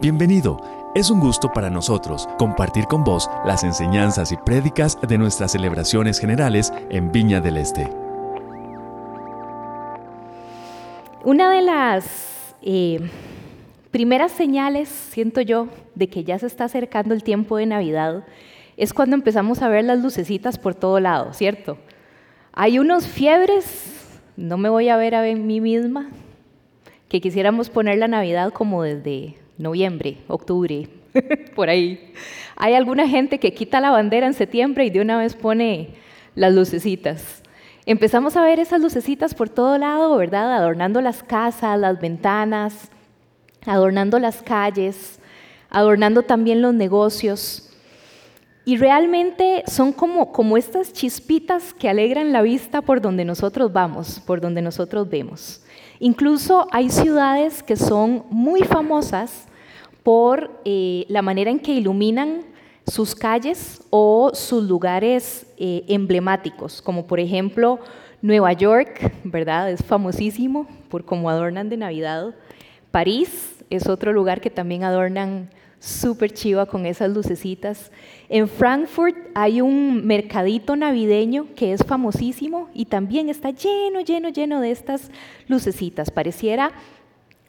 Bienvenido. 0.00 0.60
Es 0.94 1.10
un 1.10 1.18
gusto 1.18 1.50
para 1.52 1.70
nosotros 1.70 2.28
compartir 2.38 2.84
con 2.84 3.02
vos 3.02 3.28
las 3.44 3.64
enseñanzas 3.64 4.30
y 4.30 4.36
prédicas 4.36 4.96
de 5.00 5.18
nuestras 5.18 5.50
celebraciones 5.50 6.20
generales 6.20 6.72
en 6.88 7.10
Viña 7.10 7.40
del 7.40 7.56
Este. 7.56 7.90
Una 11.24 11.50
de 11.50 11.62
las 11.62 12.54
eh, 12.62 13.10
primeras 13.90 14.30
señales, 14.30 14.88
siento 14.88 15.40
yo, 15.40 15.66
de 15.96 16.08
que 16.08 16.22
ya 16.22 16.38
se 16.38 16.46
está 16.46 16.66
acercando 16.66 17.12
el 17.12 17.24
tiempo 17.24 17.56
de 17.56 17.66
Navidad 17.66 18.24
es 18.76 18.94
cuando 18.94 19.16
empezamos 19.16 19.62
a 19.62 19.68
ver 19.68 19.84
las 19.84 19.98
lucecitas 19.98 20.58
por 20.58 20.76
todo 20.76 21.00
lado, 21.00 21.32
¿cierto? 21.32 21.76
Hay 22.52 22.78
unos 22.78 23.08
fiebres, 23.08 24.20
no 24.36 24.58
me 24.58 24.68
voy 24.68 24.90
a 24.90 24.96
ver 24.96 25.16
a 25.16 25.22
mí 25.22 25.60
misma, 25.60 26.08
que 27.08 27.20
quisiéramos 27.20 27.68
poner 27.68 27.98
la 27.98 28.06
Navidad 28.06 28.52
como 28.52 28.84
desde 28.84 29.34
noviembre, 29.58 30.18
octubre, 30.28 30.88
por 31.54 31.68
ahí. 31.68 32.12
Hay 32.56 32.74
alguna 32.74 33.08
gente 33.08 33.38
que 33.38 33.52
quita 33.52 33.80
la 33.80 33.90
bandera 33.90 34.26
en 34.26 34.34
septiembre 34.34 34.84
y 34.84 34.90
de 34.90 35.00
una 35.00 35.18
vez 35.18 35.34
pone 35.34 35.90
las 36.34 36.54
lucecitas. 36.54 37.42
Empezamos 37.86 38.36
a 38.36 38.42
ver 38.42 38.60
esas 38.60 38.80
lucecitas 38.80 39.34
por 39.34 39.48
todo 39.48 39.78
lado, 39.78 40.16
¿verdad? 40.16 40.54
Adornando 40.54 41.00
las 41.00 41.22
casas, 41.22 41.78
las 41.78 42.00
ventanas, 42.00 42.90
adornando 43.64 44.18
las 44.18 44.42
calles, 44.42 45.20
adornando 45.70 46.22
también 46.22 46.60
los 46.60 46.74
negocios. 46.74 47.70
Y 48.64 48.76
realmente 48.76 49.64
son 49.66 49.92
como, 49.92 50.32
como 50.32 50.58
estas 50.58 50.92
chispitas 50.92 51.72
que 51.72 51.88
alegran 51.88 52.32
la 52.32 52.42
vista 52.42 52.82
por 52.82 53.00
donde 53.00 53.24
nosotros 53.24 53.72
vamos, 53.72 54.20
por 54.20 54.40
donde 54.42 54.60
nosotros 54.60 55.08
vemos. 55.08 55.62
Incluso 56.00 56.68
hay 56.70 56.90
ciudades 56.90 57.62
que 57.62 57.76
son 57.76 58.24
muy 58.30 58.62
famosas 58.62 59.46
por 60.02 60.60
eh, 60.64 61.04
la 61.08 61.22
manera 61.22 61.50
en 61.50 61.58
que 61.58 61.72
iluminan 61.72 62.42
sus 62.86 63.14
calles 63.14 63.82
o 63.90 64.30
sus 64.32 64.64
lugares 64.64 65.46
eh, 65.58 65.84
emblemáticos, 65.88 66.80
como 66.80 67.06
por 67.06 67.20
ejemplo 67.20 67.78
Nueva 68.22 68.52
York, 68.52 69.12
¿verdad? 69.24 69.70
Es 69.70 69.84
famosísimo 69.84 70.66
por 70.88 71.04
cómo 71.04 71.28
adornan 71.28 71.68
de 71.68 71.76
Navidad. 71.76 72.34
París 72.90 73.56
es 73.70 73.86
otro 73.88 74.12
lugar 74.12 74.40
que 74.40 74.50
también 74.50 74.84
adornan 74.84 75.50
súper 75.78 76.32
chiva 76.32 76.66
con 76.66 76.86
esas 76.86 77.10
lucecitas. 77.10 77.90
En 78.30 78.46
Frankfurt 78.46 79.16
hay 79.34 79.62
un 79.62 80.06
mercadito 80.06 80.76
navideño 80.76 81.46
que 81.56 81.72
es 81.72 81.82
famosísimo 81.82 82.68
y 82.74 82.84
también 82.84 83.30
está 83.30 83.50
lleno, 83.50 84.00
lleno, 84.00 84.28
lleno 84.28 84.60
de 84.60 84.70
estas 84.70 85.10
lucecitas. 85.46 86.10
Pareciera 86.10 86.72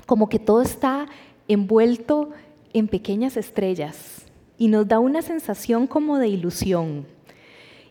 como 0.05 0.30
que 0.30 0.39
todo 0.39 0.61
está 0.61 1.07
envuelto 1.50 2.30
en 2.72 2.88
pequeñas 2.88 3.35
estrellas 3.35 4.25
y 4.57 4.69
nos 4.69 4.88
da 4.88 5.00
una 5.00 5.22
sensación 5.22 5.85
como 5.85 6.17
de 6.17 6.30
ilusión. 6.30 7.05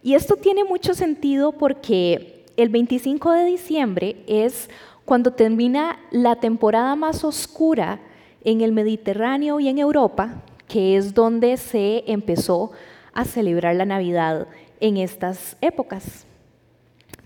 Y 0.02 0.14
esto 0.14 0.36
tiene 0.36 0.64
mucho 0.64 0.94
sentido 0.94 1.52
porque 1.52 2.44
el 2.56 2.70
25 2.70 3.32
de 3.32 3.44
diciembre 3.44 4.16
es 4.26 4.70
cuando 5.04 5.32
termina 5.32 5.98
la 6.10 6.36
temporada 6.36 6.96
más 6.96 7.22
oscura 7.22 8.00
en 8.44 8.62
el 8.62 8.72
Mediterráneo 8.72 9.60
y 9.60 9.68
en 9.68 9.78
Europa, 9.78 10.42
que 10.68 10.96
es 10.96 11.14
donde 11.14 11.56
se 11.56 12.04
empezó 12.06 12.70
a 13.12 13.24
celebrar 13.24 13.74
la 13.74 13.86
Navidad 13.86 14.46
en 14.80 14.98
estas 14.98 15.56
épocas. 15.60 16.24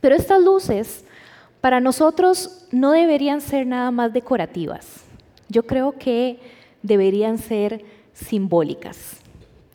Pero 0.01 0.15
estas 0.15 0.43
luces 0.43 1.05
para 1.61 1.81
nosotros 1.81 2.67
no 2.71 2.93
deberían 2.93 3.41
ser 3.41 3.67
nada 3.67 3.91
más 3.91 4.13
decorativas. 4.13 5.05
Yo 5.49 5.67
creo 5.67 5.93
que 5.99 6.39
deberían 6.83 7.39
ser 7.39 7.85
simbólicas. 8.15 9.17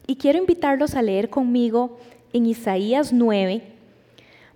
Y 0.07 0.15
quiero 0.15 0.39
invitarlos 0.39 0.95
a 0.95 1.01
leer 1.01 1.29
conmigo 1.29 1.97
en 2.33 2.45
Isaías 2.45 3.13
9. 3.13 3.61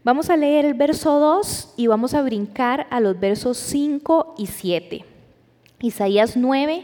Vamos 0.04 0.30
a 0.30 0.38
leer 0.38 0.66
el 0.66 0.74
verso 0.74 1.20
2 1.20 1.76
y 1.78 1.88
vamos 1.88 2.14
a 2.14 2.22
brincar 2.22 2.88
a 2.90 3.00
los 3.00 3.20
versos 3.20 3.58
5 3.58 4.36
y 4.38 4.48
7. 4.48 5.06
Isaías 5.82 6.36
9, 6.36 6.84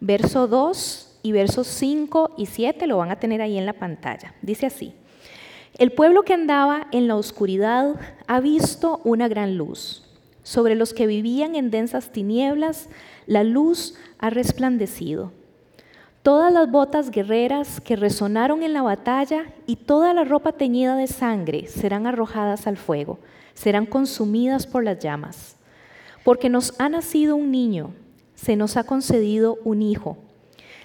verso 0.00 0.46
2 0.46 1.05
y 1.26 1.32
versos 1.32 1.66
5 1.66 2.34
y 2.36 2.46
7 2.46 2.86
lo 2.86 2.98
van 2.98 3.10
a 3.10 3.18
tener 3.18 3.42
ahí 3.42 3.58
en 3.58 3.66
la 3.66 3.72
pantalla. 3.72 4.32
Dice 4.42 4.66
así, 4.66 4.94
el 5.76 5.90
pueblo 5.90 6.22
que 6.22 6.34
andaba 6.34 6.86
en 6.92 7.08
la 7.08 7.16
oscuridad 7.16 7.96
ha 8.28 8.38
visto 8.38 9.00
una 9.02 9.26
gran 9.26 9.56
luz. 9.56 10.04
Sobre 10.44 10.76
los 10.76 10.94
que 10.94 11.08
vivían 11.08 11.56
en 11.56 11.72
densas 11.72 12.12
tinieblas, 12.12 12.88
la 13.26 13.42
luz 13.42 13.96
ha 14.20 14.30
resplandecido. 14.30 15.32
Todas 16.22 16.52
las 16.52 16.70
botas 16.70 17.10
guerreras 17.10 17.80
que 17.80 17.96
resonaron 17.96 18.62
en 18.62 18.72
la 18.72 18.82
batalla 18.82 19.46
y 19.66 19.74
toda 19.74 20.14
la 20.14 20.22
ropa 20.22 20.52
teñida 20.52 20.94
de 20.94 21.08
sangre 21.08 21.66
serán 21.66 22.06
arrojadas 22.06 22.68
al 22.68 22.76
fuego, 22.76 23.18
serán 23.54 23.86
consumidas 23.86 24.64
por 24.68 24.84
las 24.84 25.00
llamas. 25.00 25.56
Porque 26.22 26.48
nos 26.48 26.72
ha 26.78 26.88
nacido 26.88 27.34
un 27.34 27.50
niño 27.50 27.90
se 28.36 28.54
nos 28.54 28.76
ha 28.76 28.84
concedido 28.84 29.58
un 29.64 29.82
hijo. 29.82 30.18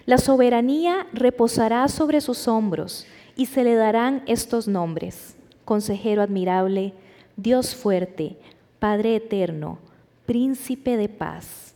La 0.05 0.17
soberanía 0.17 1.07
reposará 1.13 1.87
sobre 1.87 2.21
sus 2.21 2.47
hombros 2.47 3.05
y 3.35 3.45
se 3.45 3.63
le 3.63 3.75
darán 3.75 4.23
estos 4.25 4.67
nombres. 4.67 5.35
Consejero 5.63 6.21
admirable, 6.21 6.93
Dios 7.37 7.75
fuerte, 7.75 8.37
Padre 8.79 9.15
eterno, 9.15 9.77
príncipe 10.25 10.97
de 10.97 11.07
paz. 11.07 11.75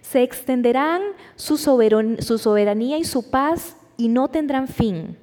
Se 0.00 0.22
extenderán 0.22 1.02
su, 1.36 1.58
soberanía 1.58 2.96
y 2.96 3.04
su 3.04 3.30
paz 3.30 3.76
y 3.98 4.08
no 4.08 4.28
tendrán 4.28 4.66
fin. 4.66 5.18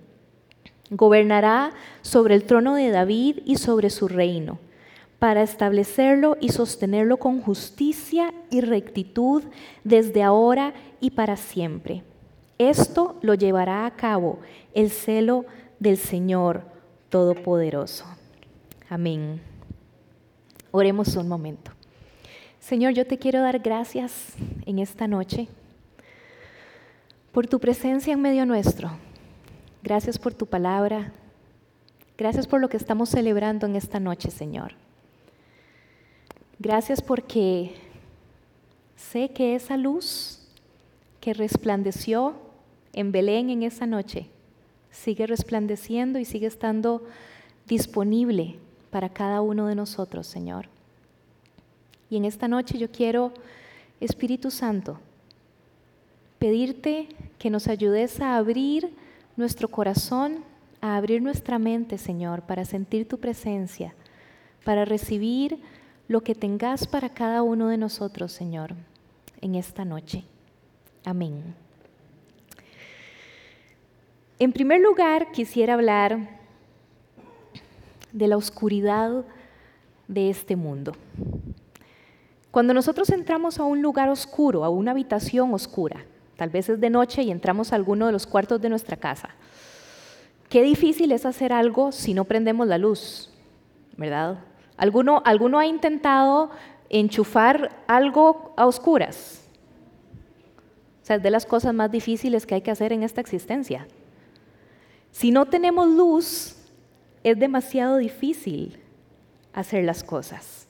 Gobernará 0.92 1.72
sobre 2.02 2.36
el 2.36 2.44
trono 2.44 2.76
de 2.76 2.92
David 2.92 3.40
y 3.46 3.58
sobre 3.58 3.90
su 3.90 4.08
reino 4.08 4.60
para 5.20 5.42
establecerlo 5.42 6.38
y 6.40 6.50
sostenerlo 6.50 7.18
con 7.18 7.42
justicia 7.42 8.34
y 8.52 8.62
rectitud 8.62 9.44
desde 9.84 10.22
ahora 10.22 10.74
y 11.00 11.12
para 11.12 11.38
siempre. 11.38 12.04
Esto 12.58 13.18
lo 13.22 13.36
llevará 13.36 13.86
a 13.86 13.96
cabo 13.96 14.40
el 14.74 14.90
celo 14.90 15.46
del 15.80 15.98
Señor 15.98 16.64
Todopoderoso. 17.10 18.06
Amén. 18.90 19.42
Oremos 20.72 21.16
un 21.16 21.28
momento. 21.28 21.72
Señor, 22.60 22.94
yo 22.94 23.06
te 23.06 23.18
quiero 23.18 23.42
dar 23.42 23.60
gracias 23.60 24.34
en 24.66 24.80
esta 24.80 25.08
noche 25.08 25.48
por 27.32 27.48
tu 27.48 27.60
presencia 27.60 28.14
en 28.14 28.22
medio 28.22 28.46
nuestro. 28.46 28.90
Gracias 29.84 30.18
por 30.18 30.34
tu 30.34 30.48
palabra. 30.48 31.14
Gracias 32.18 32.48
por 32.48 32.60
lo 32.60 32.68
que 32.68 32.78
estamos 32.78 33.10
celebrando 33.10 33.68
en 33.68 33.76
esta 33.76 34.00
noche, 34.00 34.32
Señor. 34.32 34.74
Gracias 36.60 37.02
porque 37.02 37.76
sé 38.96 39.30
que 39.30 39.54
esa 39.54 39.78
luz 39.78 40.42
que 41.22 41.34
resplandeció 41.36 42.47
en 42.98 43.12
Belén 43.12 43.52
en 43.52 43.62
esa 43.62 43.86
noche 43.86 44.28
sigue 44.90 45.28
resplandeciendo 45.28 46.18
y 46.18 46.26
sigue 46.26 46.48
estando 46.48 47.04
disponible 47.68 48.56
para 48.90 49.10
cada 49.10 49.42
uno 49.42 49.68
de 49.68 49.76
nosotros, 49.76 50.26
Señor. 50.26 50.68
Y 52.10 52.18
en 52.18 52.26
esta 52.26 52.48
noche 52.48 52.80
yo 52.80 52.90
quiero, 52.92 53.34
Espíritu 54.00 54.50
Santo, 54.50 55.00
pedirte 56.40 57.08
que 57.38 57.52
nos 57.52 57.68
ayudes 57.68 58.20
a 58.20 58.36
abrir 58.36 58.92
nuestro 59.36 59.68
corazón, 59.68 60.44
a 60.82 60.98
abrir 60.98 61.22
nuestra 61.22 61.60
mente, 61.60 62.00
Señor, 62.00 62.42
para 62.42 62.66
sentir 62.66 63.08
tu 63.08 63.20
presencia, 63.20 63.94
para 64.64 64.86
recibir 64.86 65.60
lo 66.08 66.22
que 66.22 66.34
tengas 66.34 66.88
para 66.88 67.10
cada 67.10 67.44
uno 67.44 67.68
de 67.68 67.78
nosotros, 67.78 68.32
Señor, 68.32 68.74
en 69.40 69.54
esta 69.54 69.86
noche. 69.86 70.24
Amén. 71.06 71.67
En 74.40 74.54
primer 74.54 74.82
lugar, 74.82 75.32
quisiera 75.32 75.74
hablar 75.74 76.30
de 78.12 78.28
la 78.28 78.38
oscuridad 78.38 79.26
de 80.08 80.30
este 80.30 80.56
mundo. 80.56 80.92
Cuando 82.52 82.76
nosotros 82.76 83.10
entramos 83.10 83.60
a 83.60 83.64
un 83.64 83.82
lugar 83.82 84.10
oscuro, 84.10 84.64
a 84.64 84.70
una 84.70 84.92
habitación 84.92 85.56
oscura, 85.56 86.06
tal 86.36 86.52
vez 86.52 86.70
es 86.70 86.80
de 86.80 86.92
noche 86.92 87.24
y 87.24 87.32
entramos 87.32 87.74
a 87.74 87.78
alguno 87.78 88.06
de 88.06 88.12
los 88.12 88.28
cuartos 88.28 88.62
de 88.62 88.70
nuestra 88.70 88.96
casa, 88.96 89.30
qué 90.50 90.62
difícil 90.62 91.12
es 91.14 91.26
hacer 91.26 91.52
algo 91.52 91.92
si 91.92 92.14
no 92.14 92.24
prendemos 92.26 92.68
la 92.68 92.78
luz, 92.78 93.32
¿verdad? 93.98 94.38
¿Alguno, 94.78 95.24
¿Alguno 95.26 95.58
ha 95.58 95.66
intentado 95.66 96.52
enchufar 96.90 97.72
algo 97.88 98.54
a 98.56 98.68
oscuras? 98.68 99.42
O 101.02 101.06
sea, 101.08 101.16
es 101.16 101.24
de 101.24 101.32
las 101.32 101.48
cosas 101.48 101.74
más 101.74 101.92
difíciles 101.92 102.46
que 102.46 102.54
hay 102.54 102.62
que 102.62 102.70
hacer 102.70 102.94
en 102.94 103.02
esta 103.02 103.20
existencia. 103.20 103.88
Si 105.18 105.32
no 105.32 105.48
tenemos 105.48 105.88
luz, 105.88 106.56
es 107.24 107.40
demasiado 107.40 107.98
difícil 107.98 108.78
hacer 109.52 109.84
las 109.84 110.04
cosas. 110.04 110.68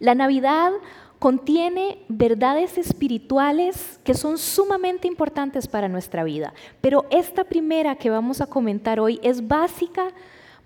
La 0.00 0.16
Navidad 0.16 0.72
contiene 1.20 2.02
verdades 2.08 2.76
espirituales 2.76 4.00
que 4.02 4.14
son 4.14 4.36
sumamente 4.36 5.06
importantes 5.06 5.68
para 5.68 5.86
nuestra 5.86 6.24
vida. 6.24 6.54
Pero 6.80 7.06
esta 7.12 7.44
primera 7.44 7.94
que 7.94 8.10
vamos 8.10 8.40
a 8.40 8.48
comentar 8.48 8.98
hoy 8.98 9.20
es 9.22 9.46
básica 9.46 10.08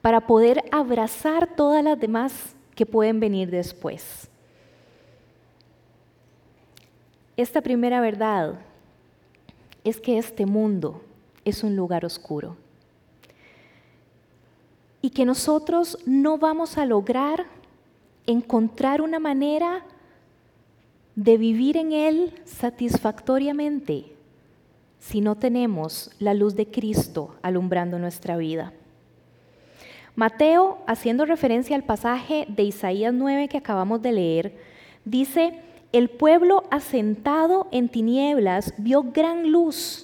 para 0.01 0.27
poder 0.27 0.65
abrazar 0.73 1.55
todas 1.57 1.85
las 1.85 2.01
demás 2.01 2.57
que 2.75 2.87
pueden 2.87 3.21
venir 3.21 3.51
después. 3.51 4.31
Esta 7.37 7.61
primera 7.61 8.01
verdad 8.01 8.55
es 9.85 10.01
que 10.01 10.17
este 10.17 10.47
mundo 10.47 11.03
es 11.45 11.63
un 11.63 11.77
lugar 11.77 12.05
oscuro 12.05 12.57
y 15.05 15.11
que 15.11 15.27
nosotros 15.27 15.99
no 16.07 16.39
vamos 16.39 16.79
a 16.79 16.87
lograr 16.87 17.45
encontrar 18.27 19.03
una 19.03 19.19
manera 19.19 19.85
de 21.15 21.37
vivir 21.37 21.77
en 21.77 21.93
Él 21.93 22.41
satisfactoriamente 22.47 24.07
si 24.99 25.21
no 25.21 25.35
tenemos 25.35 26.11
la 26.19 26.33
luz 26.33 26.55
de 26.55 26.71
Cristo 26.71 27.35
alumbrando 27.43 27.99
nuestra 27.99 28.39
vida. 28.39 28.73
Mateo, 30.17 30.79
haciendo 30.87 31.27
referencia 31.27 31.77
al 31.77 31.83
pasaje 31.83 32.47
de 32.49 32.63
Isaías 32.63 33.13
9 33.13 33.49
que 33.49 33.59
acabamos 33.59 34.01
de 34.01 34.13
leer, 34.13 34.57
dice, 35.05 35.61
el 35.93 36.09
pueblo 36.09 36.65
asentado 36.71 37.69
en 37.73 37.91
tinieblas 37.91 38.73
vio 38.79 39.03
gran 39.13 39.53
luz 39.53 40.04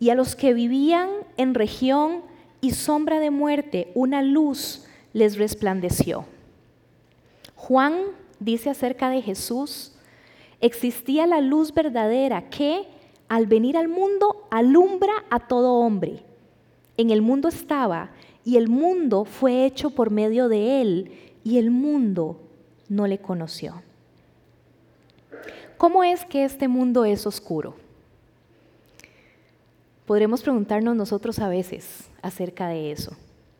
y 0.00 0.08
a 0.08 0.14
los 0.14 0.34
que 0.34 0.54
vivían 0.54 1.10
en 1.36 1.54
región 1.54 2.22
y 2.62 2.72
sombra 2.72 3.20
de 3.20 3.30
muerte, 3.30 3.92
una 3.94 4.22
luz 4.22 4.86
les 5.12 5.36
resplandeció. 5.36 6.24
Juan 7.54 7.94
dice 8.40 8.70
acerca 8.70 9.10
de 9.10 9.20
Jesús, 9.20 9.92
existía 10.60 11.26
la 11.26 11.42
luz 11.42 11.74
verdadera 11.74 12.48
que 12.48 12.88
al 13.28 13.46
venir 13.46 13.76
al 13.76 13.88
mundo 13.88 14.48
alumbra 14.50 15.12
a 15.28 15.46
todo 15.46 15.74
hombre. 15.74 16.24
En 16.96 17.10
el 17.10 17.20
mundo 17.22 17.48
estaba 17.48 18.10
y 18.44 18.56
el 18.56 18.68
mundo 18.68 19.24
fue 19.26 19.66
hecho 19.66 19.90
por 19.90 20.10
medio 20.10 20.48
de 20.48 20.80
él 20.80 21.12
y 21.44 21.58
el 21.58 21.70
mundo 21.70 22.40
no 22.88 23.06
le 23.06 23.18
conoció. 23.18 23.82
¿Cómo 25.76 26.04
es 26.04 26.24
que 26.24 26.44
este 26.44 26.68
mundo 26.68 27.04
es 27.04 27.26
oscuro? 27.26 27.76
Podremos 30.10 30.42
preguntarnos 30.42 30.96
nosotros 30.96 31.38
a 31.38 31.48
veces 31.48 32.10
acerca 32.20 32.66
de 32.66 32.90
eso. 32.90 33.12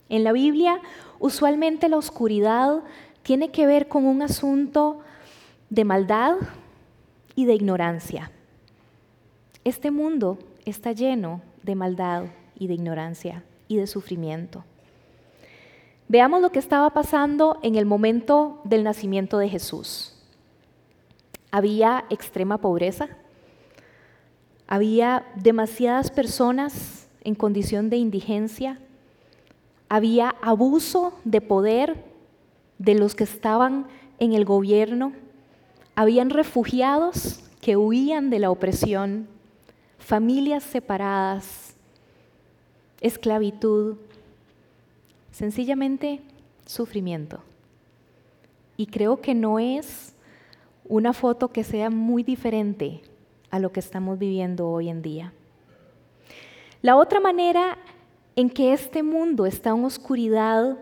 En 0.08 0.24
la 0.24 0.32
Biblia, 0.32 0.80
usualmente 1.20 1.88
la 1.88 1.96
oscuridad 1.96 2.82
tiene 3.22 3.52
que 3.52 3.68
ver 3.68 3.86
con 3.86 4.04
un 4.04 4.20
asunto 4.20 4.98
de 5.68 5.84
maldad 5.84 6.38
y 7.36 7.44
de 7.44 7.54
ignorancia. 7.54 8.32
Este 9.62 9.92
mundo 9.92 10.40
está 10.64 10.90
lleno 10.90 11.40
de 11.62 11.76
maldad 11.76 12.24
y 12.58 12.66
de 12.66 12.74
ignorancia 12.74 13.44
y 13.68 13.76
de 13.76 13.86
sufrimiento. 13.86 14.64
Veamos 16.08 16.42
lo 16.42 16.50
que 16.50 16.58
estaba 16.58 16.90
pasando 16.90 17.60
en 17.62 17.76
el 17.76 17.86
momento 17.86 18.60
del 18.64 18.82
nacimiento 18.82 19.38
de 19.38 19.48
Jesús. 19.48 20.16
Había 21.52 22.06
extrema 22.10 22.58
pobreza, 22.58 23.08
había 24.70 25.26
demasiadas 25.34 26.12
personas 26.12 27.08
en 27.24 27.34
condición 27.34 27.90
de 27.90 27.96
indigencia, 27.96 28.78
había 29.88 30.36
abuso 30.40 31.12
de 31.24 31.40
poder 31.40 32.04
de 32.78 32.94
los 32.94 33.16
que 33.16 33.24
estaban 33.24 33.88
en 34.20 34.32
el 34.32 34.44
gobierno, 34.44 35.12
habían 35.96 36.30
refugiados 36.30 37.40
que 37.60 37.76
huían 37.76 38.30
de 38.30 38.38
la 38.38 38.52
opresión, 38.52 39.26
familias 39.98 40.62
separadas, 40.62 41.74
esclavitud, 43.00 43.96
sencillamente 45.32 46.20
sufrimiento. 46.64 47.40
Y 48.76 48.86
creo 48.86 49.20
que 49.20 49.34
no 49.34 49.58
es 49.58 50.14
una 50.88 51.12
foto 51.12 51.48
que 51.48 51.64
sea 51.64 51.90
muy 51.90 52.22
diferente 52.22 53.02
a 53.50 53.58
lo 53.58 53.72
que 53.72 53.80
estamos 53.80 54.18
viviendo 54.18 54.68
hoy 54.68 54.88
en 54.88 55.02
día. 55.02 55.32
La 56.82 56.96
otra 56.96 57.20
manera 57.20 57.76
en 58.36 58.48
que 58.48 58.72
este 58.72 59.02
mundo 59.02 59.44
está 59.46 59.70
en 59.70 59.84
oscuridad 59.84 60.78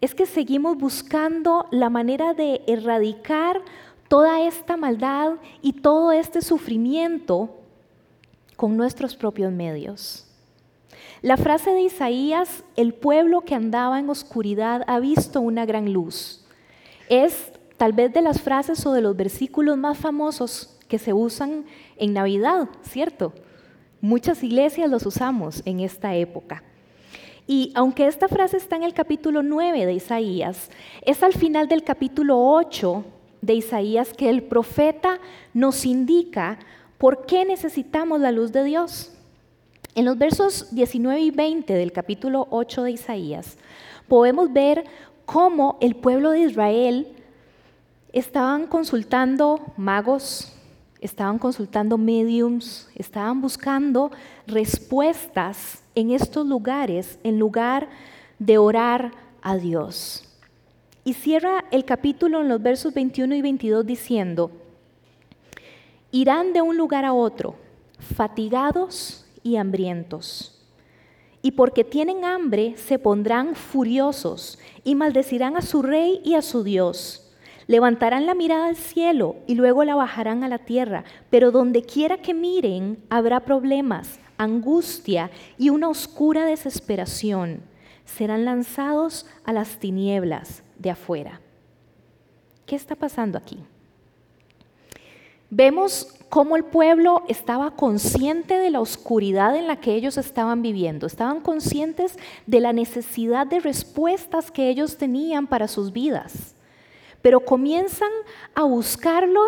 es 0.00 0.14
que 0.14 0.26
seguimos 0.26 0.78
buscando 0.78 1.66
la 1.70 1.90
manera 1.90 2.34
de 2.34 2.62
erradicar 2.66 3.60
toda 4.08 4.42
esta 4.42 4.76
maldad 4.76 5.34
y 5.60 5.74
todo 5.74 6.12
este 6.12 6.42
sufrimiento 6.42 7.50
con 8.56 8.76
nuestros 8.76 9.16
propios 9.16 9.52
medios. 9.52 10.26
La 11.22 11.36
frase 11.36 11.70
de 11.70 11.82
Isaías, 11.82 12.64
el 12.74 12.94
pueblo 12.94 13.42
que 13.42 13.54
andaba 13.54 13.98
en 13.98 14.10
oscuridad 14.10 14.82
ha 14.86 14.98
visto 14.98 15.40
una 15.40 15.66
gran 15.66 15.92
luz, 15.92 16.44
es 17.08 17.52
tal 17.76 17.92
vez 17.92 18.12
de 18.12 18.22
las 18.22 18.40
frases 18.40 18.84
o 18.86 18.92
de 18.92 19.02
los 19.02 19.16
versículos 19.16 19.76
más 19.76 19.98
famosos 19.98 20.78
que 20.92 20.98
se 20.98 21.14
usan 21.14 21.64
en 21.96 22.12
Navidad, 22.12 22.68
¿cierto? 22.82 23.32
Muchas 24.02 24.42
iglesias 24.44 24.90
los 24.90 25.06
usamos 25.06 25.62
en 25.64 25.80
esta 25.80 26.14
época. 26.14 26.62
Y 27.46 27.72
aunque 27.74 28.06
esta 28.06 28.28
frase 28.28 28.58
está 28.58 28.76
en 28.76 28.82
el 28.82 28.92
capítulo 28.92 29.42
9 29.42 29.86
de 29.86 29.94
Isaías, 29.94 30.68
es 31.00 31.22
al 31.22 31.32
final 31.32 31.66
del 31.66 31.82
capítulo 31.82 32.38
8 32.38 33.06
de 33.40 33.54
Isaías 33.54 34.12
que 34.12 34.28
el 34.28 34.42
profeta 34.42 35.18
nos 35.54 35.86
indica 35.86 36.58
por 36.98 37.24
qué 37.24 37.46
necesitamos 37.46 38.20
la 38.20 38.30
luz 38.30 38.52
de 38.52 38.64
Dios. 38.64 39.14
En 39.94 40.04
los 40.04 40.18
versos 40.18 40.74
19 40.74 41.20
y 41.22 41.30
20 41.30 41.72
del 41.72 41.92
capítulo 41.92 42.48
8 42.50 42.82
de 42.82 42.90
Isaías, 42.90 43.56
podemos 44.08 44.52
ver 44.52 44.84
cómo 45.24 45.78
el 45.80 45.96
pueblo 45.96 46.32
de 46.32 46.40
Israel 46.40 47.16
estaban 48.12 48.66
consultando 48.66 49.72
magos, 49.78 50.52
estaban 51.02 51.38
consultando 51.38 51.98
mediums, 51.98 52.88
estaban 52.94 53.40
buscando 53.42 54.12
respuestas 54.46 55.82
en 55.94 56.12
estos 56.12 56.46
lugares 56.46 57.18
en 57.24 57.38
lugar 57.38 57.88
de 58.38 58.56
orar 58.56 59.12
a 59.42 59.56
Dios. 59.56 60.24
Y 61.04 61.14
cierra 61.14 61.64
el 61.72 61.84
capítulo 61.84 62.40
en 62.40 62.48
los 62.48 62.62
versos 62.62 62.94
21 62.94 63.34
y 63.34 63.42
22 63.42 63.84
diciendo, 63.84 64.52
irán 66.12 66.52
de 66.52 66.62
un 66.62 66.76
lugar 66.76 67.04
a 67.04 67.12
otro, 67.12 67.56
fatigados 67.98 69.26
y 69.42 69.56
hambrientos. 69.56 70.64
Y 71.42 71.50
porque 71.50 71.82
tienen 71.82 72.24
hambre, 72.24 72.76
se 72.76 73.00
pondrán 73.00 73.56
furiosos 73.56 74.60
y 74.84 74.94
maldecirán 74.94 75.56
a 75.56 75.62
su 75.62 75.82
rey 75.82 76.20
y 76.24 76.34
a 76.34 76.42
su 76.42 76.62
Dios. 76.62 77.21
Levantarán 77.72 78.26
la 78.26 78.34
mirada 78.34 78.66
al 78.66 78.76
cielo 78.76 79.36
y 79.46 79.54
luego 79.54 79.82
la 79.82 79.94
bajarán 79.94 80.44
a 80.44 80.48
la 80.48 80.58
tierra, 80.58 81.04
pero 81.30 81.50
donde 81.50 81.80
quiera 81.82 82.18
que 82.18 82.34
miren 82.34 83.02
habrá 83.08 83.40
problemas 83.40 84.20
angustia 84.36 85.30
y 85.56 85.70
una 85.70 85.88
oscura 85.88 86.44
desesperación. 86.44 87.62
Serán 88.04 88.44
lanzados 88.44 89.24
a 89.44 89.54
las 89.54 89.78
tinieblas 89.78 90.62
de 90.76 90.90
afuera. 90.90 91.40
¿Qué 92.66 92.76
está 92.76 92.94
pasando 92.94 93.38
aquí? 93.38 93.58
Vemos 95.48 96.14
cómo 96.28 96.56
el 96.56 96.64
pueblo 96.64 97.22
estaba 97.26 97.70
consciente 97.70 98.58
de 98.58 98.68
la 98.68 98.80
oscuridad 98.80 99.56
en 99.56 99.66
la 99.66 99.76
que 99.76 99.94
ellos 99.94 100.18
estaban 100.18 100.60
viviendo, 100.60 101.06
estaban 101.06 101.40
conscientes 101.40 102.18
de 102.46 102.60
la 102.60 102.74
necesidad 102.74 103.46
de 103.46 103.60
respuestas 103.60 104.50
que 104.50 104.68
ellos 104.68 104.98
tenían 104.98 105.46
para 105.46 105.68
sus 105.68 105.90
vidas, 105.90 106.54
pero 107.22 107.40
comienzan 107.40 108.10
a 108.54 108.64
buscarlo 108.64 109.40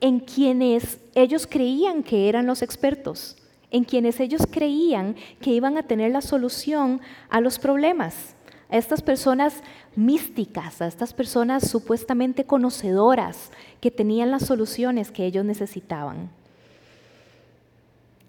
en 0.00 0.18
quienes 0.18 0.98
ellos 1.14 1.46
creían 1.46 2.02
que 2.02 2.28
eran 2.28 2.46
los 2.46 2.62
expertos, 2.62 3.36
en 3.70 3.84
quienes 3.84 4.18
ellos 4.18 4.42
creían 4.50 5.14
que 5.40 5.50
iban 5.50 5.78
a 5.78 5.84
tener 5.84 6.10
la 6.10 6.20
solución 6.20 7.00
a 7.28 7.40
los 7.40 7.58
problemas. 7.58 8.34
A 8.68 8.76
estas 8.76 9.02
personas 9.02 9.62
místicas, 9.96 10.80
a 10.80 10.86
estas 10.86 11.12
personas 11.12 11.68
supuestamente 11.68 12.44
conocedoras 12.44 13.50
que 13.80 13.90
tenían 13.90 14.30
las 14.30 14.46
soluciones 14.46 15.10
que 15.10 15.26
ellos 15.26 15.44
necesitaban. 15.44 16.30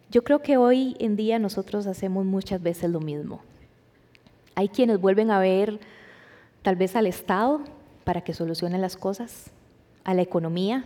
Yo 0.09 0.23
creo 0.23 0.41
que 0.41 0.57
hoy 0.57 0.95
en 0.99 1.15
día 1.15 1.39
nosotros 1.39 1.87
hacemos 1.87 2.25
muchas 2.25 2.61
veces 2.61 2.89
lo 2.89 2.99
mismo. 2.99 3.41
Hay 4.55 4.67
quienes 4.67 4.99
vuelven 4.99 5.31
a 5.31 5.39
ver 5.39 5.79
tal 6.63 6.75
vez 6.75 6.95
al 6.95 7.07
Estado 7.07 7.61
para 8.03 8.21
que 8.21 8.33
solucione 8.33 8.77
las 8.77 8.95
cosas, 8.95 9.51
a 10.03 10.13
la 10.13 10.21
economía, 10.21 10.85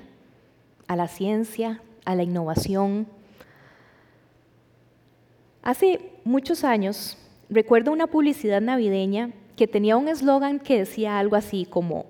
a 0.87 0.95
la 0.95 1.07
ciencia, 1.07 1.81
a 2.05 2.15
la 2.15 2.23
innovación, 2.23 3.07
Hace 5.65 6.11
muchos 6.23 6.63
años 6.63 7.17
recuerdo 7.49 7.91
una 7.91 8.05
publicidad 8.05 8.61
navideña 8.61 9.31
que 9.57 9.65
tenía 9.65 9.97
un 9.97 10.07
eslogan 10.07 10.59
que 10.59 10.77
decía 10.77 11.17
algo 11.17 11.35
así 11.35 11.65
como, 11.65 12.05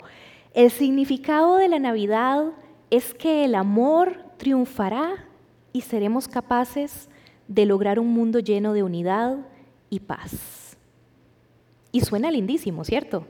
el 0.54 0.70
significado 0.72 1.56
de 1.56 1.70
la 1.70 1.80
Navidad 1.80 2.48
es 2.90 3.14
que 3.14 3.46
el 3.46 3.56
amor 3.56 4.18
triunfará 4.36 5.24
y 5.72 5.82
seremos 5.82 6.28
capaces 6.28 7.08
de 7.48 7.66
lograr 7.66 7.98
un 7.98 8.10
mundo 8.10 8.40
lleno 8.40 8.74
de 8.74 8.84
unidad 8.84 9.38
y 9.90 10.02
paz. 10.02 10.76
Y 11.94 12.02
suena 12.02 12.32
lindísimo, 12.32 12.84
¿cierto? 12.84 13.26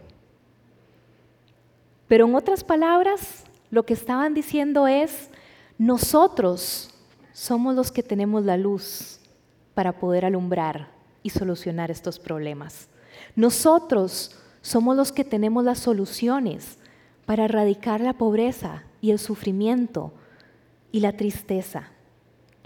Pero 2.08 2.26
en 2.26 2.36
otras 2.36 2.64
palabras, 2.64 3.44
lo 3.72 3.84
que 3.84 3.94
estaban 3.94 4.34
diciendo 4.34 4.88
es, 4.88 5.30
nosotros 5.78 6.92
somos 7.34 7.76
los 7.76 7.92
que 7.92 8.04
tenemos 8.04 8.46
la 8.46 8.58
luz 8.58 9.20
para 9.74 10.00
poder 10.00 10.26
alumbrar 10.26 10.90
y 11.24 11.32
solucionar 11.32 11.92
estos 11.92 12.20
problemas. 12.20 12.88
Nosotros 13.36 14.38
somos 14.62 14.96
los 14.96 15.12
que 15.12 15.24
tenemos 15.24 15.64
las 15.64 15.80
soluciones 15.80 16.78
para 17.26 17.46
erradicar 17.46 18.02
la 18.02 18.14
pobreza 18.14 18.84
y 19.02 19.12
el 19.12 19.20
sufrimiento 19.20 20.14
y 20.92 21.00
la 21.00 21.18
tristeza. 21.18 21.90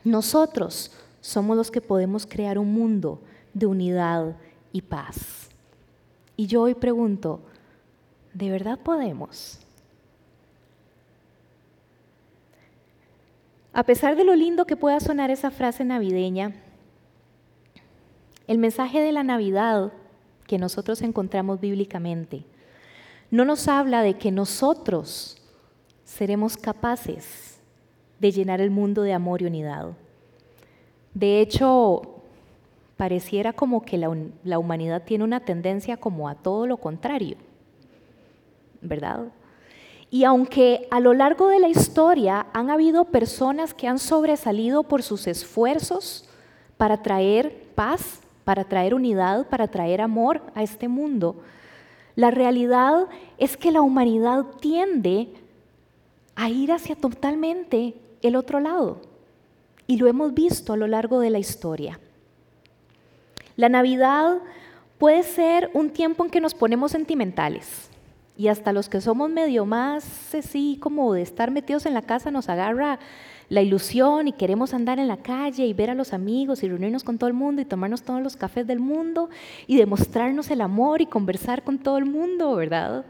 Nosotros 0.03 0.91
somos 1.22 1.58
los 1.58 1.72
que 1.72 1.81
podemos 1.81 2.25
crear 2.25 2.58
un 2.58 2.74
mundo 2.74 3.22
de 3.53 3.65
unidad 3.65 4.36
y 4.72 4.81
paz. 4.81 5.50
Y 6.38 6.48
yo 6.48 6.62
hoy 6.62 6.75
pregunto, 6.75 7.41
¿de 8.33 8.50
verdad 8.50 8.79
podemos? 8.79 9.59
A 13.74 13.83
pesar 13.83 14.15
de 14.15 14.24
lo 14.24 14.36
lindo 14.36 14.65
que 14.65 14.75
pueda 14.75 15.00
sonar 15.00 15.31
esa 15.31 15.51
frase 15.51 15.86
navideña, 15.86 16.53
el 18.48 18.57
mensaje 18.57 19.00
de 19.00 19.12
la 19.12 19.24
Navidad 19.24 19.93
que 20.48 20.57
nosotros 20.57 21.01
encontramos 21.01 21.62
bíblicamente 21.62 22.43
no 23.31 23.45
nos 23.45 23.67
habla 23.67 24.01
de 24.01 24.15
que 24.15 24.31
nosotros 24.31 25.38
seremos 26.03 26.57
capaces 26.57 27.59
de 28.19 28.31
llenar 28.31 28.59
el 28.59 28.71
mundo 28.71 29.03
de 29.03 29.13
amor 29.13 29.41
y 29.41 29.45
unidad. 29.45 29.91
De 31.13 31.39
hecho, 31.39 32.21
pareciera 32.98 33.53
como 33.53 33.83
que 33.83 33.98
la, 33.98 34.59
humanidad 34.59 35.03
tiene 35.03 35.24
una 35.24 35.39
tendencia 35.39 35.98
como 35.98 36.27
a 36.27 36.36
todo 36.36 36.65
lo 36.65 36.77
contrario, 36.77 37.38
¿verdad? 38.81 39.27
Y 40.12 40.24
aunque 40.24 40.88
a 40.89 41.00
lo 41.00 41.13
largo 41.13 41.48
de 41.50 41.59
la 41.59 41.67
historia 41.67 42.48
han 42.53 42.69
habido 42.69 43.05
personas 43.05 43.74
que 43.74 43.88
han 43.88 44.00
sobresalido 44.00 44.83
por 44.83 45.03
sus 45.03 45.27
esfuerzos 45.27 46.27
para 46.77 47.01
traer 47.03 47.67
paz, 47.75 48.21
para 48.43 48.63
traer 48.63 48.95
unidad, 48.95 49.48
para 49.48 49.67
traer 49.67 50.01
amor 50.01 50.41
a 50.55 50.63
este 50.63 50.88
mundo, 50.88 51.36
la 52.15 52.31
realidad 52.31 53.07
es 53.38 53.55
que 53.55 53.71
la 53.71 53.81
humanidad 53.81 54.45
tiende 54.59 55.29
a 56.36 56.50
ir 56.50 56.71
hacia 56.71 56.95
totalmente 56.95 57.93
el 58.21 58.36
otro 58.36 58.59
lado. 58.59 59.01
Y 59.86 59.98
lo 59.98 60.07
hemos 60.07 60.33
visto 60.33 60.74
a 60.74 60.77
lo 60.77 60.88
largo 60.88 61.19
de 61.19 61.29
la 61.29 61.39
historia. 61.39 62.00
La 63.55 63.69
Navidad 63.69 64.38
puede 64.98 65.24
ser 65.24 65.69
un 65.74 65.89
tiempo 65.91 66.24
en 66.24 66.31
que 66.31 66.41
nos 66.41 66.53
ponemos 66.53 66.91
sentimentales. 66.91 67.88
Y 68.39 68.48
hasta 68.48 68.72
los 68.72 68.88
que 68.88 69.01
somos 69.01 69.29
medio 69.29 69.65
más 69.65 70.34
así 70.34 70.77
como 70.79 71.13
de 71.13 71.22
estar 71.22 71.51
metidos 71.51 71.86
en 71.86 71.93
la 71.93 72.03
casa 72.03 72.31
nos 72.31 72.48
agarra 72.48 72.98
la 73.50 73.62
ilusión 73.62 74.29
y 74.29 74.31
queremos 74.31 74.74
andar 74.74 74.98
en 74.98 75.10
la 75.10 75.17
calle 75.17 75.65
y 75.65 75.74
ver 75.74 75.89
a 75.89 75.93
los 75.93 76.13
amigos 76.13 76.63
y 76.63 76.69
reunirnos 76.69 77.03
con 77.03 77.17
todo 77.17 77.27
el 77.27 77.34
mundo 77.34 77.62
y 77.62 77.65
tomarnos 77.65 78.01
todos 78.01 78.22
los 78.22 78.38
cafés 78.38 78.65
del 78.65 78.79
mundo 78.79 79.29
y 79.67 79.75
demostrarnos 79.75 80.50
el 80.51 80.62
amor 80.62 81.01
y 81.01 81.05
conversar 81.05 81.65
con 81.65 81.79
todo 81.79 81.98
el 81.98 82.05
mundo, 82.05 82.55
¿verdad? 82.55 83.03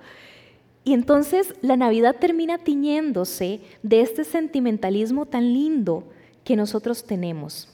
Y 0.84 0.96
entonces 0.96 1.54
la 1.62 1.78
Navidad 1.78 2.16
termina 2.20 2.58
tiñéndose 2.58 3.62
de 3.84 4.02
este 4.02 4.24
sentimentalismo 4.24 5.28
tan 5.28 5.54
lindo 5.54 6.06
que 6.44 6.56
nosotros 6.56 7.04
tenemos. 7.04 7.70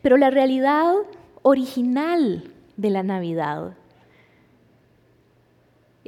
Pero 0.00 0.16
la 0.16 0.30
realidad 0.30 0.94
original 1.42 2.50
de 2.78 2.88
la 2.88 3.02
Navidad 3.02 3.74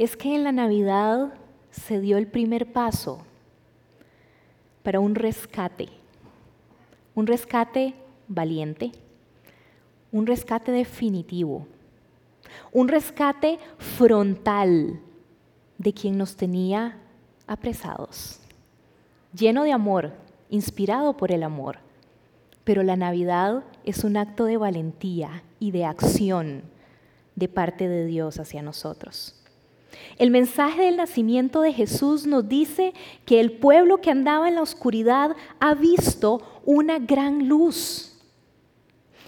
es 0.01 0.17
que 0.17 0.35
en 0.35 0.45
la 0.45 0.53
Navidad 0.53 1.35
se 1.71 2.01
dio 2.01 2.17
el 2.17 2.27
primer 2.27 2.73
paso 2.73 3.19
para 4.83 4.99
un 4.99 5.15
rescate, 5.15 5.91
un 7.15 7.27
rescate 7.27 7.93
valiente, 8.27 8.93
un 10.11 10.27
rescate 10.27 10.73
definitivo, 10.73 11.67
un 12.73 12.89
rescate 12.89 13.59
frontal 13.77 14.99
de 15.77 15.93
quien 15.93 16.17
nos 16.17 16.35
tenía 16.35 16.97
apresados, 17.47 18.41
lleno 19.35 19.65
de 19.65 19.73
amor, 19.73 20.15
inspirado 20.49 21.15
por 21.15 21.31
el 21.31 21.43
amor. 21.43 21.77
Pero 22.65 22.83
la 22.83 22.97
Navidad 22.97 23.65
es 23.85 24.03
un 24.03 24.17
acto 24.17 24.47
de 24.47 24.57
valentía 24.57 25.43
y 25.59 25.73
de 25.73 25.85
acción 25.85 26.63
de 27.37 27.49
parte 27.49 27.87
de 27.87 28.07
Dios 28.07 28.41
hacia 28.41 28.63
nosotros. 28.63 29.40
El 30.19 30.31
mensaje 30.31 30.83
del 30.83 30.97
nacimiento 30.97 31.63
de 31.63 31.73
Jesús 31.73 32.27
nos 32.27 32.49
dice 32.49 32.93
que 33.25 33.41
el 33.41 33.53
pueblo 33.53 34.03
que 34.03 34.11
andaba 34.11 34.49
en 34.49 34.57
la 34.57 34.63
oscuridad 34.63 35.35
ha 35.61 35.75
visto 35.75 36.43
una 36.65 36.99
gran 36.99 37.49
luz. 37.49 38.19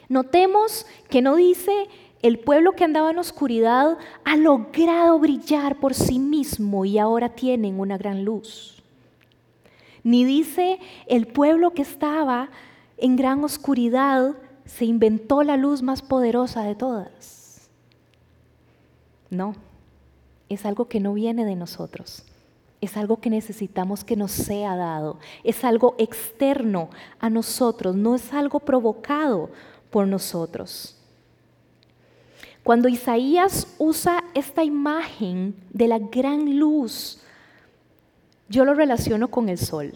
Notemos 0.09 0.87
que 1.09 1.23
no 1.23 1.37
dice 1.37 1.89
el 2.21 2.39
pueblo 2.39 2.73
que 2.73 2.85
andaba 2.85 3.11
en 3.11 3.19
oscuridad 3.19 3.97
ha 4.25 4.37
logrado 4.37 5.19
brillar 5.19 5.81
por 5.81 5.95
sí 5.95 6.19
mismo 6.19 6.85
y 6.85 6.99
ahora 6.99 7.31
tienen 7.31 7.81
una 7.81 7.97
gran 7.97 8.25
luz. 8.25 8.83
Ni 10.05 10.25
dice 10.25 10.79
el 11.07 11.27
pueblo 11.27 11.73
que 11.73 11.83
estaba 11.83 12.51
en 12.99 13.17
gran 13.17 13.43
oscuridad 13.43 14.35
se 14.65 14.85
inventó 14.85 15.43
la 15.43 15.57
luz 15.57 15.83
más 15.83 16.03
poderosa 16.03 16.63
de 16.63 16.75
todas. 16.75 17.71
No 19.31 19.55
es 20.53 20.67
algo 20.67 20.87
que 20.87 21.01
no 21.01 21.15
viene 21.15 21.45
de 21.45 21.57
nosotros. 21.57 22.25
Es 22.81 22.97
algo 22.97 23.21
que 23.21 23.31
necesitamos 23.31 24.03
que 24.05 24.17
nos 24.17 24.33
sea 24.33 24.75
dado. 24.77 25.19
Es 25.45 25.65
algo 25.65 25.95
externo 25.99 26.91
a 27.21 27.31
nosotros, 27.31 27.95
no 27.95 28.15
es 28.15 28.33
algo 28.33 28.61
provocado 28.61 29.51
por 29.91 30.09
nosotros. 30.09 30.97
Cuando 32.63 32.89
Isaías 32.89 33.75
usa 33.79 34.25
esta 34.35 34.63
imagen 34.63 35.55
de 35.71 35.89
la 35.89 35.99
gran 35.99 36.59
luz, 36.59 37.21
yo 38.49 38.65
lo 38.65 38.75
relaciono 38.75 39.29
con 39.29 39.49
el 39.49 39.59
sol. 39.59 39.93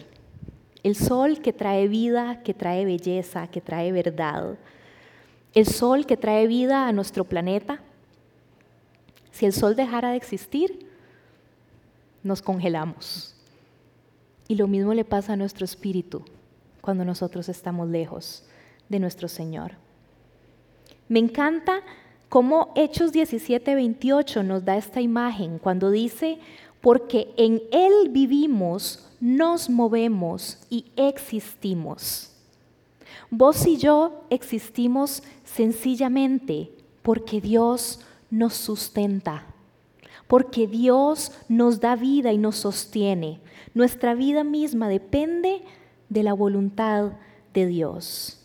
El 0.83 0.95
sol 0.95 1.41
que 1.41 1.53
trae 1.53 1.87
vida, 1.87 2.41
que 2.43 2.53
trae 2.53 2.85
belleza, 2.85 3.47
que 3.47 3.61
trae 3.61 3.91
verdad. 3.91 4.57
El 5.53 5.65
sol 5.65 6.05
que 6.05 6.17
trae 6.17 6.47
vida 6.47 6.87
a 6.87 6.91
nuestro 6.91 7.23
planeta, 7.23 7.81
si 9.37 9.45
el 9.45 9.53
sol 9.53 9.75
dejara 9.75 10.09
de 10.09 10.17
existir, 10.17 10.87
nos 12.23 12.41
congelamos. 12.41 13.35
Y 14.47 14.55
lo 14.55 14.67
mismo 14.67 14.95
le 14.95 15.05
pasa 15.05 15.33
a 15.33 15.35
nuestro 15.35 15.63
espíritu 15.63 16.23
cuando 16.81 17.05
nosotros 17.05 17.47
estamos 17.47 17.87
lejos 17.87 18.43
de 18.89 18.99
nuestro 18.99 19.27
Señor. 19.27 19.73
Me 21.07 21.19
encanta 21.19 21.83
cómo 22.29 22.73
Hechos 22.75 23.11
17, 23.11 23.75
28 23.75 24.41
nos 24.41 24.65
da 24.65 24.75
esta 24.75 25.01
imagen 25.01 25.59
cuando 25.59 25.91
dice, 25.91 26.39
porque 26.81 27.31
en 27.37 27.61
Él 27.71 28.09
vivimos, 28.09 29.07
nos 29.19 29.69
movemos 29.69 30.57
y 30.71 30.85
existimos. 30.95 32.31
Vos 33.29 33.67
y 33.67 33.77
yo 33.77 34.23
existimos 34.31 35.21
sencillamente 35.45 36.71
porque 37.03 37.39
Dios 37.39 37.99
nos 38.29 38.53
sustenta, 38.53 39.45
porque 40.27 40.67
Dios 40.67 41.31
nos 41.47 41.79
da 41.79 41.95
vida 41.95 42.31
y 42.33 42.37
nos 42.37 42.57
sostiene. 42.57 43.39
Nuestra 43.73 44.13
vida 44.13 44.43
misma 44.43 44.89
depende 44.89 45.61
de 46.09 46.23
la 46.23 46.33
voluntad 46.33 47.11
de 47.53 47.65
Dios. 47.67 48.39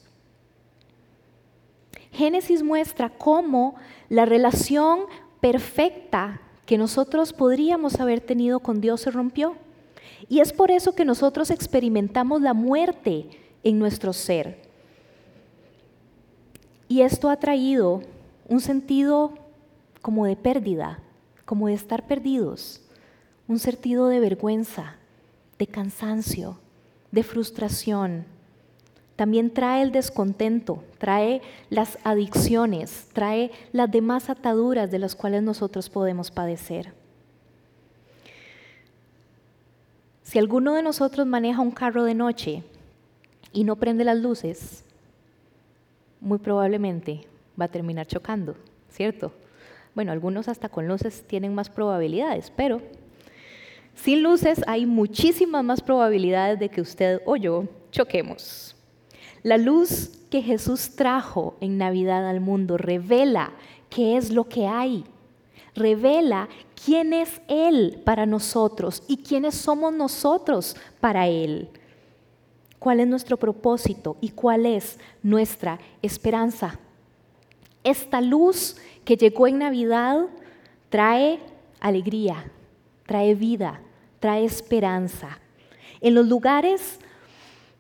Génesis 2.12 2.62
muestra 2.62 3.11
cómo 3.11 3.75
la 4.09 4.27
relación 4.27 5.01
perfecta 5.41 6.41
que 6.67 6.79
nosotros 6.79 7.33
podríamos 7.33 7.99
haber 8.01 8.21
tenido 8.21 8.61
con 8.61 8.81
Dios 8.81 9.01
se 9.01 9.11
rompió. 9.11 9.57
Y 10.29 10.41
es 10.41 10.53
por 10.53 10.71
eso 10.71 10.95
que 10.95 11.05
nosotros 11.05 11.51
experimentamos 11.51 12.41
la 12.43 12.55
muerte 12.55 13.29
en 13.65 13.79
nuestro 13.79 14.12
ser. 14.12 14.62
Y 16.89 17.01
esto 17.01 17.31
ha 17.31 17.37
traído 17.37 18.03
un 18.49 18.61
sentido 18.61 19.33
como 20.02 20.26
de 20.26 20.37
pérdida, 20.37 20.99
como 21.44 21.68
de 21.68 21.75
estar 21.75 22.06
perdidos, 22.06 22.82
un 23.49 23.59
sentido 23.59 24.09
de 24.09 24.21
vergüenza, 24.21 24.97
de 25.59 25.66
cansancio, 25.66 26.59
de 27.12 27.23
frustración. 27.23 28.25
También 29.16 29.52
trae 29.52 29.82
el 29.82 29.92
descontento, 29.92 30.82
trae 30.99 31.42
las 31.71 31.99
adicciones, 32.02 33.09
trae 33.12 33.52
las 33.73 33.90
demás 33.90 34.28
ataduras 34.28 34.90
de 34.90 34.99
las 34.99 35.14
cuales 35.14 35.42
nosotros 35.42 35.88
podemos 35.88 36.30
padecer. 36.30 36.92
Si 40.23 40.38
alguno 40.38 40.75
de 40.75 40.82
nosotros 40.82 41.26
maneja 41.26 41.61
un 41.61 41.71
carro 41.71 42.04
de 42.04 42.14
noche 42.14 42.62
y 43.52 43.64
no 43.64 43.76
prende 43.76 44.02
las 44.02 44.18
luces, 44.18 44.82
muy 46.21 46.38
probablemente 46.38 47.26
va 47.61 47.66
a 47.66 47.68
terminar 47.68 48.06
chocando, 48.06 48.56
¿cierto? 48.88 49.32
Bueno, 49.94 50.12
algunos 50.12 50.49
hasta 50.49 50.68
con 50.68 50.88
luces 50.88 51.25
tienen 51.26 51.54
más 51.54 51.68
probabilidades, 51.68 52.50
pero 52.54 52.80
sin 53.94 54.22
luces 54.22 54.62
hay 54.66 54.87
muchísimas 54.87 55.62
más 55.62 55.82
probabilidades 55.82 56.58
de 56.58 56.68
que 56.70 56.80
usted 56.80 57.20
o 57.26 57.37
yo 57.37 57.64
choquemos. 57.90 58.75
La 59.42 59.58
luz 59.58 60.11
que 60.30 60.40
Jesús 60.40 60.96
trajo 60.96 61.56
en 61.61 61.76
Navidad 61.76 62.26
al 62.28 62.40
mundo 62.40 62.78
revela 62.78 63.52
qué 63.90 64.16
es 64.16 64.30
lo 64.30 64.49
que 64.49 64.66
hay, 64.66 65.04
revela 65.75 66.49
quién 66.84 67.12
es 67.12 67.42
Él 67.49 68.00
para 68.04 68.25
nosotros 68.25 69.02
y 69.08 69.18
quiénes 69.18 69.54
somos 69.54 69.92
nosotros 69.92 70.76
para 71.00 71.28
Él. 71.28 71.68
¿Cuál 72.78 73.00
es 73.00 73.06
nuestro 73.06 73.37
propósito 73.37 74.16
y 74.20 74.30
cuál 74.30 74.64
es 74.64 74.99
nuestra 75.22 75.78
esperanza? 76.00 76.80
Esta 77.85 78.21
luz 78.21 78.77
que 79.05 79.17
llegó 79.17 79.47
en 79.47 79.59
Navidad 79.59 80.27
trae 80.89 81.41
alegría, 81.81 82.51
trae 83.07 83.35
vida, 83.35 83.81
trae 84.21 84.45
esperanza. 84.45 85.39
En 86.01 86.15
los 86.15 86.29
lugares 86.29 87.01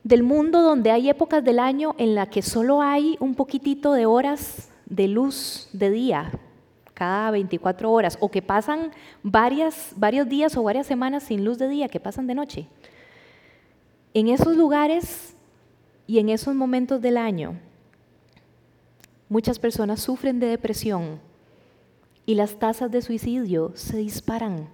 del 0.04 0.22
mundo 0.22 0.62
donde 0.62 0.90
hay 0.90 1.08
épocas 1.08 1.44
del 1.44 1.58
año 1.58 1.94
en 1.98 2.14
la 2.14 2.26
que 2.26 2.42
solo 2.42 2.82
hay 2.82 3.16
un 3.20 3.34
poquitito 3.34 3.92
de 3.92 4.06
horas 4.06 4.70
de 4.86 5.08
luz 5.08 5.68
de 5.72 5.90
día, 5.90 6.32
cada 6.94 7.30
24 7.30 7.90
horas, 7.90 8.18
o 8.20 8.30
que 8.30 8.42
pasan 8.42 8.90
varias, 9.22 9.92
varios 9.96 10.28
días 10.28 10.56
o 10.56 10.62
varias 10.62 10.86
semanas 10.86 11.22
sin 11.22 11.44
luz 11.44 11.58
de 11.58 11.68
día, 11.68 11.88
que 11.88 12.00
pasan 12.00 12.26
de 12.26 12.34
noche. 12.34 12.68
En 14.14 14.28
esos 14.28 14.56
lugares 14.56 15.34
y 16.06 16.18
en 16.18 16.28
esos 16.28 16.54
momentos 16.54 17.00
del 17.00 17.16
año, 17.16 17.58
muchas 19.32 19.58
personas 19.58 20.02
sufren 20.02 20.40
de 20.40 20.46
depresión 20.46 21.18
y 22.26 22.34
las 22.34 22.58
tasas 22.58 22.90
de 22.90 23.00
suicidio 23.00 23.72
se 23.74 23.96
disparan. 23.96 24.68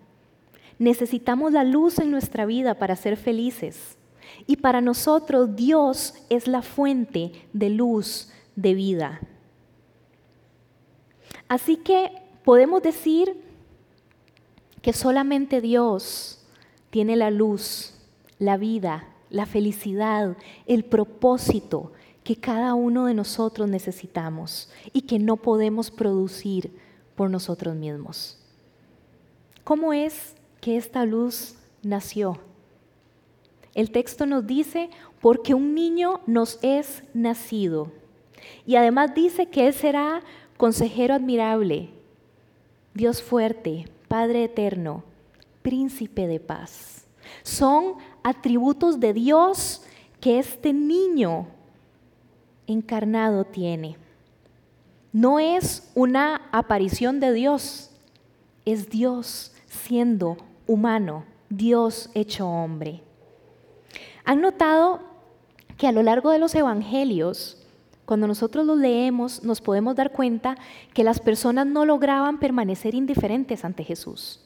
Necesitamos 0.81 1.53
la 1.53 1.62
luz 1.62 2.00
en 2.00 2.11
nuestra 2.11 2.45
vida 2.45 2.75
para 2.75 2.97
ser 2.97 3.17
felices. 3.17 3.97
Y 4.49 4.57
para 4.57 4.81
nosotros 4.81 5.55
Dios 5.55 6.15
es 6.29 6.49
la 6.49 6.62
fuente 6.62 7.31
de 7.53 7.71
luz, 7.71 8.33
de 8.57 8.75
vida. 8.75 9.21
Así 11.47 11.77
que 11.77 12.11
podemos 12.45 12.83
decir 12.83 13.41
que 14.83 14.93
solamente 14.93 15.61
Dios 15.61 16.45
tiene 16.91 17.15
la 17.15 17.31
luz, 17.31 17.95
la 18.41 18.57
vida, 18.57 19.07
la 19.31 19.47
felicidad, 19.47 20.37
el 20.67 20.85
propósito 20.85 21.93
que 22.29 22.37
cada 22.37 22.75
uno 22.75 23.07
de 23.07 23.15
nosotros 23.15 23.71
necesitamos 23.71 24.69
y 24.93 25.01
que 25.01 25.19
no 25.19 25.39
podemos 25.39 25.91
producir 25.91 26.71
por 27.17 27.31
nosotros 27.31 27.75
mismos. 27.75 28.39
¿Cómo 29.65 29.95
es 29.95 30.35
que 30.61 30.77
esta 30.77 31.07
luz 31.07 31.55
nació? 31.83 32.39
El 33.75 33.91
texto 33.91 34.27
nos 34.27 34.47
dice, 34.47 34.91
porque 35.23 35.55
un 35.55 35.75
niño 35.75 36.21
nos 36.27 36.59
es 36.61 37.03
nacido. 37.15 37.93
Y 38.67 38.77
además 38.77 39.15
dice 39.15 39.47
que 39.47 39.67
Él 39.67 39.73
será 39.73 40.21
consejero 40.59 41.15
admirable, 41.15 41.89
Dios 42.93 43.23
fuerte, 43.23 43.91
Padre 44.07 44.45
eterno, 44.45 45.03
príncipe 45.63 46.27
de 46.27 46.41
paz. 46.41 47.07
Son 47.43 47.95
atributos 48.23 49.01
de 49.01 49.15
Dios 49.15 49.81
que 50.21 50.39
este 50.39 50.75
niño 50.75 51.47
encarnado 52.69 53.45
tiene. 53.45 53.97
No 55.12 55.40
es 55.40 55.90
una 55.97 56.42
aparición 56.53 57.19
de 57.19 57.33
Dios, 57.33 57.90
es 58.64 58.88
Dios 58.88 59.53
siendo 59.66 60.37
humano, 60.66 61.25
Dios 61.49 62.11
hecho 62.14 62.47
hombre. 62.47 63.03
¿Han 64.25 64.40
notado 64.42 65.01
que 65.79 65.88
a 65.88 65.92
lo 65.92 66.03
largo 66.03 66.31
de 66.31 66.38
los 66.38 66.55
evangelios, 66.55 67.66
cuando 68.05 68.27
nosotros 68.27 68.66
los 68.66 68.79
leemos, 68.79 69.42
nos 69.42 69.61
podemos 69.61 69.97
dar 69.97 70.12
cuenta 70.12 70.57
que 70.92 71.05
las 71.05 71.21
personas 71.21 71.66
no 71.66 71.87
lograban 71.87 72.38
permanecer 72.38 72.95
indiferentes 72.95 73.64
ante 73.64 73.85
Jesús? 73.85 74.40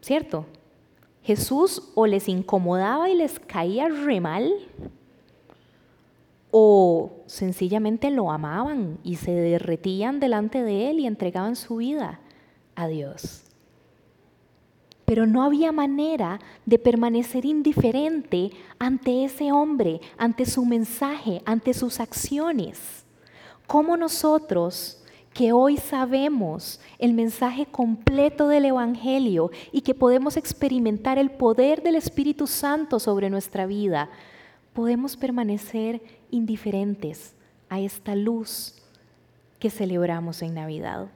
¿Cierto? 0.00 0.46
Jesús 1.24 1.90
o 1.96 2.06
les 2.06 2.28
incomodaba 2.28 3.10
y 3.10 3.16
les 3.16 3.40
caía 3.40 3.88
re 3.88 4.20
mal, 4.20 4.52
o 6.50 7.22
sencillamente 7.26 8.10
lo 8.10 8.30
amaban 8.30 8.98
y 9.02 9.16
se 9.16 9.32
derretían 9.32 10.20
delante 10.20 10.62
de 10.62 10.90
él 10.90 11.00
y 11.00 11.06
entregaban 11.06 11.56
su 11.56 11.76
vida 11.76 12.20
a 12.74 12.86
Dios 12.86 13.46
pero 15.06 15.24
no 15.24 15.44
había 15.44 15.72
manera 15.72 16.40
de 16.66 16.78
permanecer 16.78 17.46
indiferente 17.46 18.50
ante 18.78 19.24
ese 19.24 19.52
hombre, 19.52 20.00
ante 20.18 20.44
su 20.44 20.66
mensaje, 20.66 21.40
ante 21.46 21.72
sus 21.72 22.00
acciones. 22.00 23.06
¿Cómo 23.68 23.96
nosotros, 23.96 25.02
que 25.32 25.52
hoy 25.52 25.76
sabemos 25.76 26.80
el 26.98 27.14
mensaje 27.14 27.66
completo 27.66 28.48
del 28.48 28.64
Evangelio 28.64 29.52
y 29.70 29.82
que 29.82 29.94
podemos 29.94 30.36
experimentar 30.36 31.18
el 31.18 31.30
poder 31.30 31.84
del 31.84 31.94
Espíritu 31.94 32.48
Santo 32.48 32.98
sobre 32.98 33.30
nuestra 33.30 33.64
vida, 33.64 34.10
podemos 34.72 35.16
permanecer 35.16 36.02
indiferentes 36.30 37.34
a 37.68 37.80
esta 37.80 38.14
luz 38.14 38.74
que 39.58 39.70
celebramos 39.70 40.42
en 40.42 40.54
Navidad? 40.54 41.08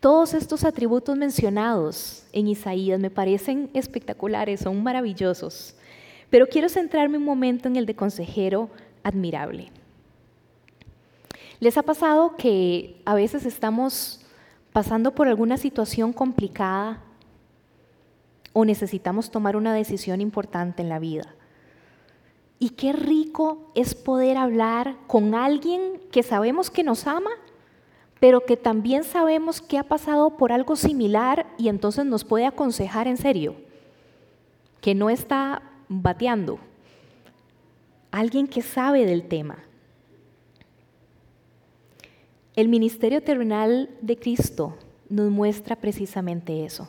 Todos 0.00 0.34
estos 0.34 0.64
atributos 0.64 1.16
mencionados 1.16 2.24
en 2.32 2.48
Isaías 2.48 3.00
me 3.00 3.10
parecen 3.10 3.70
espectaculares, 3.74 4.60
son 4.60 4.82
maravillosos, 4.82 5.74
pero 6.30 6.46
quiero 6.46 6.68
centrarme 6.68 7.18
un 7.18 7.24
momento 7.24 7.68
en 7.68 7.76
el 7.76 7.86
de 7.86 7.96
consejero 7.96 8.70
admirable. 9.02 9.70
¿Les 11.60 11.78
ha 11.78 11.82
pasado 11.82 12.36
que 12.36 13.00
a 13.04 13.14
veces 13.14 13.46
estamos 13.46 14.20
pasando 14.72 15.14
por 15.14 15.28
alguna 15.28 15.56
situación 15.56 16.12
complicada 16.12 17.02
o 18.52 18.64
necesitamos 18.64 19.30
tomar 19.30 19.56
una 19.56 19.72
decisión 19.72 20.20
importante 20.20 20.82
en 20.82 20.88
la 20.88 20.98
vida? 20.98 21.34
Y 22.64 22.70
qué 22.70 22.94
rico 22.94 23.70
es 23.74 23.94
poder 23.94 24.38
hablar 24.38 24.96
con 25.06 25.34
alguien 25.34 26.00
que 26.10 26.22
sabemos 26.22 26.70
que 26.70 26.82
nos 26.82 27.06
ama 27.06 27.28
pero 28.24 28.46
que 28.46 28.56
también 28.56 29.04
sabemos 29.04 29.60
que 29.60 29.76
ha 29.76 29.82
pasado 29.82 30.38
por 30.38 30.50
algo 30.50 30.76
similar 30.76 31.44
y 31.58 31.68
entonces 31.68 32.06
nos 32.06 32.24
puede 32.24 32.46
aconsejar 32.46 33.06
en 33.06 33.18
serio, 33.18 33.54
que 34.80 34.94
no 34.94 35.10
está 35.10 35.60
bateando, 35.90 36.58
alguien 38.10 38.46
que 38.46 38.62
sabe 38.62 39.04
del 39.04 39.28
tema. 39.28 39.58
El 42.56 42.68
ministerio 42.68 43.22
terrenal 43.22 43.90
de 44.00 44.16
Cristo 44.16 44.74
nos 45.10 45.30
muestra 45.30 45.76
precisamente 45.76 46.64
eso. 46.64 46.88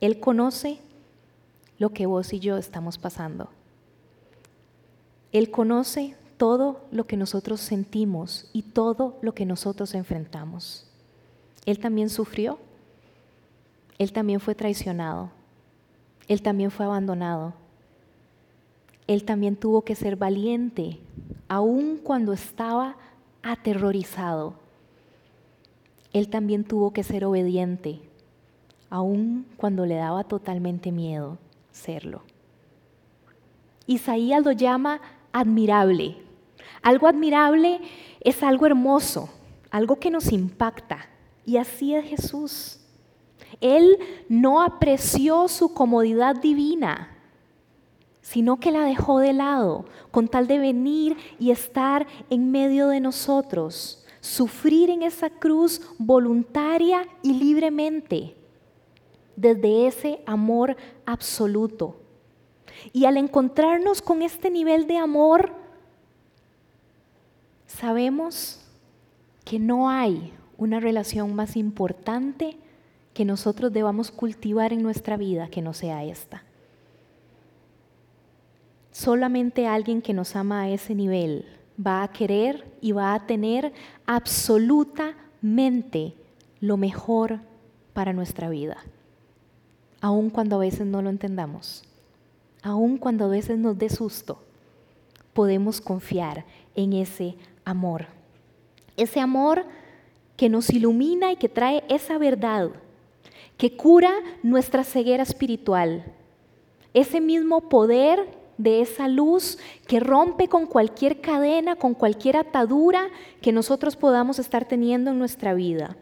Él 0.00 0.20
conoce 0.20 0.78
lo 1.76 1.90
que 1.90 2.06
vos 2.06 2.32
y 2.32 2.38
yo 2.38 2.56
estamos 2.56 2.96
pasando. 2.96 3.50
Él 5.32 5.50
conoce 5.50 6.16
todo 6.36 6.80
lo 6.90 7.06
que 7.06 7.16
nosotros 7.16 7.60
sentimos 7.60 8.48
y 8.52 8.62
todo 8.62 9.18
lo 9.20 9.34
que 9.34 9.44
nosotros 9.44 9.94
enfrentamos. 9.94 10.86
Él 11.66 11.78
también 11.78 12.08
sufrió, 12.08 12.58
Él 13.98 14.12
también 14.12 14.40
fue 14.40 14.54
traicionado, 14.54 15.30
Él 16.28 16.40
también 16.40 16.70
fue 16.70 16.86
abandonado, 16.86 17.52
Él 19.06 19.24
también 19.24 19.56
tuvo 19.56 19.82
que 19.82 19.94
ser 19.94 20.16
valiente, 20.16 20.98
aun 21.48 21.98
cuando 21.98 22.32
estaba 22.32 22.96
aterrorizado. 23.42 24.54
Él 26.12 26.28
también 26.28 26.64
tuvo 26.64 26.92
que 26.92 27.02
ser 27.02 27.24
obediente, 27.24 28.00
aun 28.88 29.46
cuando 29.56 29.84
le 29.84 29.96
daba 29.96 30.24
totalmente 30.24 30.90
miedo 30.90 31.36
serlo. 31.70 32.22
Isaías 33.86 34.44
lo 34.44 34.52
llama 34.52 35.00
admirable, 35.32 36.16
algo 36.82 37.06
admirable 37.06 37.80
es 38.20 38.42
algo 38.42 38.66
hermoso, 38.66 39.28
algo 39.70 39.96
que 39.96 40.10
nos 40.10 40.32
impacta. 40.32 41.08
Y 41.44 41.56
así 41.56 41.94
es 41.94 42.04
Jesús. 42.04 42.80
Él 43.60 43.98
no 44.28 44.62
apreció 44.62 45.48
su 45.48 45.72
comodidad 45.72 46.36
divina, 46.36 47.16
sino 48.20 48.60
que 48.60 48.70
la 48.70 48.84
dejó 48.84 49.20
de 49.20 49.32
lado 49.32 49.86
con 50.10 50.28
tal 50.28 50.46
de 50.46 50.58
venir 50.58 51.16
y 51.38 51.50
estar 51.50 52.06
en 52.28 52.50
medio 52.50 52.88
de 52.88 53.00
nosotros, 53.00 54.04
sufrir 54.20 54.90
en 54.90 55.02
esa 55.02 55.30
cruz 55.30 55.80
voluntaria 55.98 57.06
y 57.22 57.32
libremente. 57.32 58.34
desde 59.36 59.86
ese 59.86 60.20
amor 60.26 60.76
absoluto. 61.06 61.94
Y 62.92 63.04
al 63.04 63.16
encontrarnos 63.16 64.02
con 64.02 64.22
este 64.22 64.50
nivel 64.50 64.86
de 64.86 64.96
amor, 64.96 65.52
sabemos 67.66 68.64
que 69.44 69.58
no 69.58 69.88
hay 69.88 70.32
una 70.56 70.80
relación 70.80 71.34
más 71.34 71.56
importante 71.56 72.56
que 73.14 73.24
nosotros 73.24 73.72
debamos 73.72 74.10
cultivar 74.10 74.72
en 74.72 74.82
nuestra 74.82 75.16
vida 75.16 75.48
que 75.48 75.62
no 75.62 75.72
sea 75.72 76.04
esta. 76.04 76.44
Solamente 78.92 79.66
alguien 79.66 80.02
que 80.02 80.12
nos 80.12 80.36
ama 80.36 80.62
a 80.62 80.70
ese 80.70 80.94
nivel 80.94 81.46
va 81.84 82.02
a 82.02 82.12
querer 82.12 82.70
y 82.80 82.92
va 82.92 83.14
a 83.14 83.26
tener 83.26 83.72
absolutamente 84.06 86.14
lo 86.60 86.76
mejor 86.76 87.40
para 87.92 88.12
nuestra 88.12 88.48
vida, 88.48 88.78
aun 90.00 90.30
cuando 90.30 90.56
a 90.56 90.60
veces 90.60 90.86
no 90.86 91.02
lo 91.02 91.10
entendamos, 91.10 91.84
aun 92.62 92.98
cuando 92.98 93.24
a 93.24 93.28
veces 93.28 93.58
nos 93.58 93.78
dé 93.78 93.88
susto, 93.88 94.42
podemos 95.32 95.80
confiar 95.80 96.44
en 96.74 96.92
ese 96.92 97.36
amor. 97.64 98.06
Ese 98.96 99.20
amor 99.20 99.64
que 100.36 100.48
nos 100.48 100.70
ilumina 100.70 101.32
y 101.32 101.36
que 101.36 101.48
trae 101.48 101.84
esa 101.88 102.18
verdad, 102.18 102.70
que 103.56 103.76
cura 103.76 104.12
nuestra 104.42 104.84
ceguera 104.84 105.22
espiritual. 105.22 106.04
Ese 106.94 107.20
mismo 107.20 107.68
poder 107.68 108.38
de 108.56 108.80
esa 108.80 109.08
luz 109.08 109.58
que 109.86 110.00
rompe 110.00 110.48
con 110.48 110.66
cualquier 110.66 111.20
cadena, 111.20 111.76
con 111.76 111.94
cualquier 111.94 112.36
atadura 112.36 113.08
que 113.40 113.52
nosotros 113.52 113.96
podamos 113.96 114.38
estar 114.38 114.66
teniendo 114.66 115.10
en 115.10 115.18
nuestra 115.18 115.54
vida. 115.54 115.96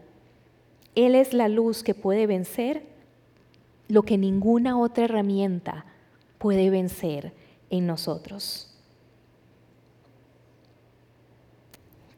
Él 0.95 1.13
es 1.15 1.33
la 1.33 1.47
luz 1.47 1.83
que 1.83 1.93
puede 1.93 2.25
vencer 2.25 2.83
lo 3.87 4.03
que 4.03 4.17
ninguna 4.17 4.77
otra 4.77 5.05
herramienta 5.05 5.85
puede 6.37 6.69
vencer 6.69 7.33
en 7.69 7.87
nosotros. 7.87 8.73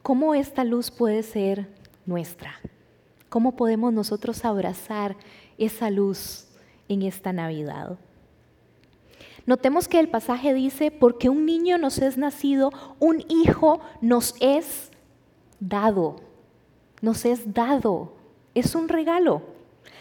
¿Cómo 0.02 0.34
esta 0.34 0.64
luz 0.64 0.90
puede 0.90 1.22
ser 1.22 1.68
nuestra? 2.06 2.54
¿Cómo 3.28 3.54
podemos 3.54 3.92
nosotros 3.92 4.44
abrazar 4.44 5.16
esa 5.58 5.90
luz 5.90 6.48
en 6.88 7.02
esta 7.02 7.32
Navidad? 7.32 7.98
Notemos 9.46 9.88
que 9.88 10.00
el 10.00 10.08
pasaje 10.08 10.54
dice, 10.54 10.90
porque 10.90 11.28
un 11.28 11.46
niño 11.46 11.78
nos 11.78 11.98
es 11.98 12.18
nacido, 12.18 12.70
un 12.98 13.24
hijo 13.28 13.80
nos 14.00 14.34
es 14.40 14.90
dado, 15.60 16.16
nos 17.00 17.24
es 17.24 17.52
dado, 17.52 18.14
es 18.54 18.74
un 18.74 18.88
regalo. 18.88 19.42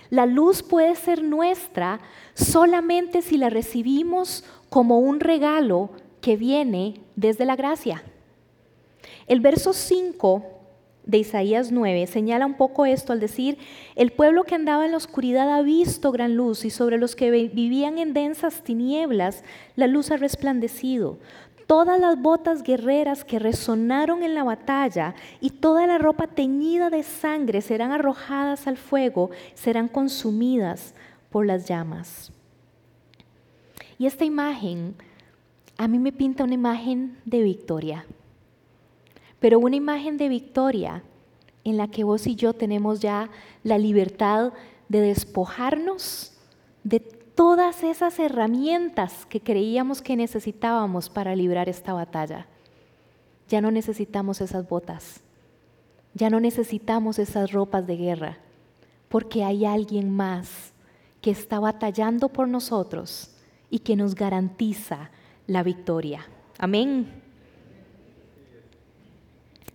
La 0.09 0.25
luz 0.25 0.63
puede 0.63 0.95
ser 0.95 1.23
nuestra 1.23 1.99
solamente 2.33 3.21
si 3.21 3.37
la 3.37 3.49
recibimos 3.49 4.43
como 4.69 4.99
un 4.99 5.19
regalo 5.19 5.91
que 6.21 6.35
viene 6.35 7.01
desde 7.15 7.45
la 7.45 7.55
gracia. 7.55 8.03
El 9.27 9.39
verso 9.39 9.73
5 9.73 10.43
de 11.05 11.17
Isaías 11.17 11.71
9 11.71 12.05
señala 12.07 12.45
un 12.45 12.55
poco 12.55 12.85
esto 12.85 13.13
al 13.13 13.19
decir, 13.19 13.57
el 13.95 14.11
pueblo 14.11 14.43
que 14.43 14.55
andaba 14.55 14.85
en 14.85 14.91
la 14.91 14.97
oscuridad 14.97 15.51
ha 15.53 15.61
visto 15.61 16.11
gran 16.11 16.35
luz 16.35 16.65
y 16.65 16.69
sobre 16.69 16.97
los 16.97 17.15
que 17.15 17.31
vivían 17.31 17.97
en 17.97 18.13
densas 18.13 18.63
tinieblas 18.63 19.43
la 19.75 19.87
luz 19.87 20.11
ha 20.11 20.17
resplandecido. 20.17 21.17
Todas 21.69 22.01
las 22.01 22.19
botas 22.19 22.63
guerreras 22.63 23.23
que 23.23 23.37
resonaron 23.37 24.23
en 24.23 24.33
la 24.33 24.43
batalla 24.43 25.13
y 25.39 25.51
toda 25.51 25.85
la 25.85 25.99
ropa 25.99 26.25
teñida 26.25 26.89
de 26.89 27.03
sangre 27.03 27.61
serán 27.61 27.91
arrojadas 27.91 28.65
al 28.65 28.77
fuego, 28.77 29.29
serán 29.53 29.87
consumidas 29.87 30.95
por 31.29 31.45
las 31.45 31.67
llamas. 31.67 32.31
Y 33.99 34.07
esta 34.07 34.25
imagen 34.25 34.95
a 35.77 35.87
mí 35.87 35.99
me 35.99 36.11
pinta 36.11 36.43
una 36.43 36.55
imagen 36.55 37.19
de 37.25 37.43
victoria 37.43 38.05
pero 39.39 39.59
una 39.59 39.75
imagen 39.75 40.17
de 40.17 40.29
victoria 40.29 41.03
en 41.63 41.77
la 41.77 41.87
que 41.87 42.03
vos 42.03 42.27
y 42.27 42.35
yo 42.35 42.53
tenemos 42.53 42.99
ya 42.99 43.29
la 43.63 43.77
libertad 43.77 44.53
de 44.87 45.01
despojarnos 45.01 46.33
de 46.83 46.99
todas 47.39 47.83
esas 47.85 48.19
herramientas 48.19 49.25
que 49.25 49.39
creíamos 49.39 50.01
que 50.01 50.17
necesitábamos 50.17 51.09
para 51.09 51.37
librar 51.37 51.69
esta 51.69 51.93
batalla. 51.93 52.47
Ya 53.47 53.61
no 53.61 53.71
necesitamos 53.71 54.41
esas 54.41 54.67
botas, 54.67 55.21
ya 56.13 56.29
no 56.29 56.41
necesitamos 56.41 57.17
esas 57.17 57.53
ropas 57.53 57.87
de 57.87 57.95
guerra, 57.95 58.39
porque 59.07 59.45
hay 59.45 59.63
alguien 59.63 60.09
más 60.13 60.73
que 61.21 61.31
está 61.31 61.61
batallando 61.61 62.27
por 62.27 62.49
nosotros 62.49 63.31
y 63.69 63.79
que 63.79 63.95
nos 63.95 64.15
garantiza 64.15 65.09
la 65.47 65.63
victoria. 65.63 66.27
Amén. 66.57 67.07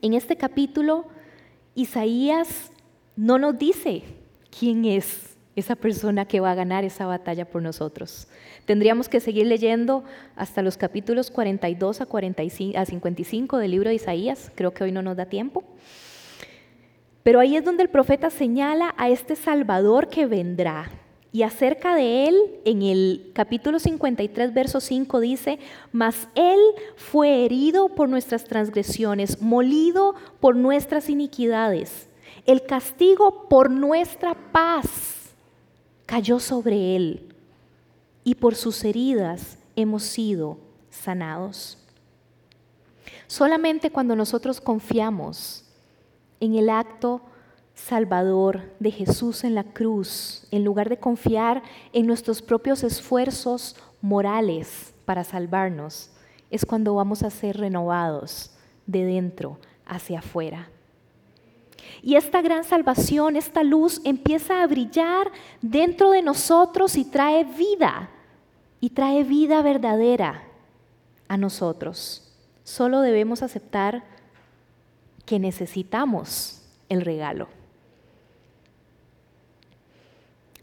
En 0.03 0.13
este 0.13 0.37
capítulo, 0.37 1.07
Isaías 1.75 2.71
no 3.17 3.39
nos 3.39 3.59
dice 3.59 4.03
quién 4.51 4.85
es 4.85 5.34
esa 5.57 5.77
persona 5.77 6.25
que 6.27 6.41
va 6.41 6.53
a 6.53 6.55
ganar 6.55 6.85
esa 6.85 7.07
batalla 7.07 7.45
por 7.45 7.63
nosotros. 7.63 8.29
Tendríamos 8.65 9.09
que 9.09 9.21
seguir 9.21 9.47
leyendo 9.47 10.05
hasta 10.37 10.63
los 10.63 10.77
capítulos 10.77 11.31
42 11.31 12.01
a, 12.01 12.07
45, 12.07 12.79
a 12.79 12.85
55 12.85 13.59
del 13.59 13.71
libro 13.71 13.89
de 13.89 13.97
Isaías. 13.97 14.51
Creo 14.55 14.73
que 14.73 14.85
hoy 14.85 14.93
no 14.93 15.03
nos 15.03 15.17
da 15.17 15.27
tiempo. 15.27 15.65
Pero 17.23 17.41
ahí 17.41 17.57
es 17.57 17.65
donde 17.65 17.83
el 17.83 17.89
profeta 17.89 18.31
señala 18.31 18.95
a 18.99 19.09
este 19.09 19.37
Salvador 19.37 20.09
que 20.09 20.27
vendrá, 20.27 20.91
y 21.35 21.43
acerca 21.43 21.97
de 21.97 22.29
él, 22.29 22.37
en 22.65 22.83
el 22.83 23.33
capítulo 23.35 23.81
53, 23.81 24.55
verso 24.55 24.79
5 24.79 25.19
dice, 25.19 25.59
mas 25.91 26.29
él 26.37 26.61
fue 26.95 27.45
herido 27.45 27.89
por 27.89 28.09
nuestras 28.09 28.45
transgresiones, 28.45 29.43
molido 29.43 30.15
por 30.39 30.55
nuestras 30.55 31.11
iniquidades. 31.11 32.09
El 32.47 32.63
castigo 32.63 33.49
por 33.49 33.69
nuestra 33.69 34.35
paz 34.53 35.14
cayó 36.07 36.41
sobre 36.41 36.97
él, 36.97 37.35
y 38.25 38.37
por 38.37 38.55
sus 38.55 38.85
heridas 38.85 39.59
hemos 39.77 40.03
sido 40.03 40.59
sanados. 40.91 41.79
Solamente 43.27 43.91
cuando 43.91 44.17
nosotros 44.17 44.61
confiamos 44.61 45.65
en 46.41 46.55
el 46.55 46.71
acto 46.71 47.21
salvador 47.75 48.73
de 48.79 48.91
Jesús 48.91 49.45
en 49.45 49.55
la 49.55 49.65
cruz, 49.65 50.47
en 50.51 50.65
lugar 50.65 50.89
de 50.89 50.99
confiar 50.99 51.63
en 51.93 52.07
nuestros 52.07 52.41
propios 52.41 52.83
esfuerzos 52.83 53.77
morales 54.01 54.95
para 55.05 55.25
salvarnos, 55.25 56.11
es 56.51 56.65
cuando 56.65 56.95
vamos 56.95 57.23
a 57.23 57.31
ser 57.31 57.59
renovados 57.59 58.51
de 58.87 59.05
dentro 59.05 59.59
hacia 59.87 60.21
afuera. 60.21 60.69
Y 62.07 62.17
esta 62.17 62.43
gran 62.43 62.65
salvación, 62.65 63.35
esta 63.35 63.63
luz 63.63 64.03
empieza 64.05 64.63
a 64.63 64.67
brillar 64.67 65.33
dentro 65.63 66.11
de 66.11 66.21
nosotros 66.21 66.99
y 66.99 67.07
trae 67.07 67.45
vida, 67.45 68.11
y 68.79 68.91
trae 68.91 69.25
vida 69.25 69.63
verdadera 69.63 70.43
a 71.29 71.39
nosotros. 71.39 72.31
Solo 72.63 73.01
debemos 73.01 73.43
aceptar 73.43 74.05
que 75.25 75.39
necesitamos 75.39 76.61
el 76.91 77.01
regalo. 77.01 77.49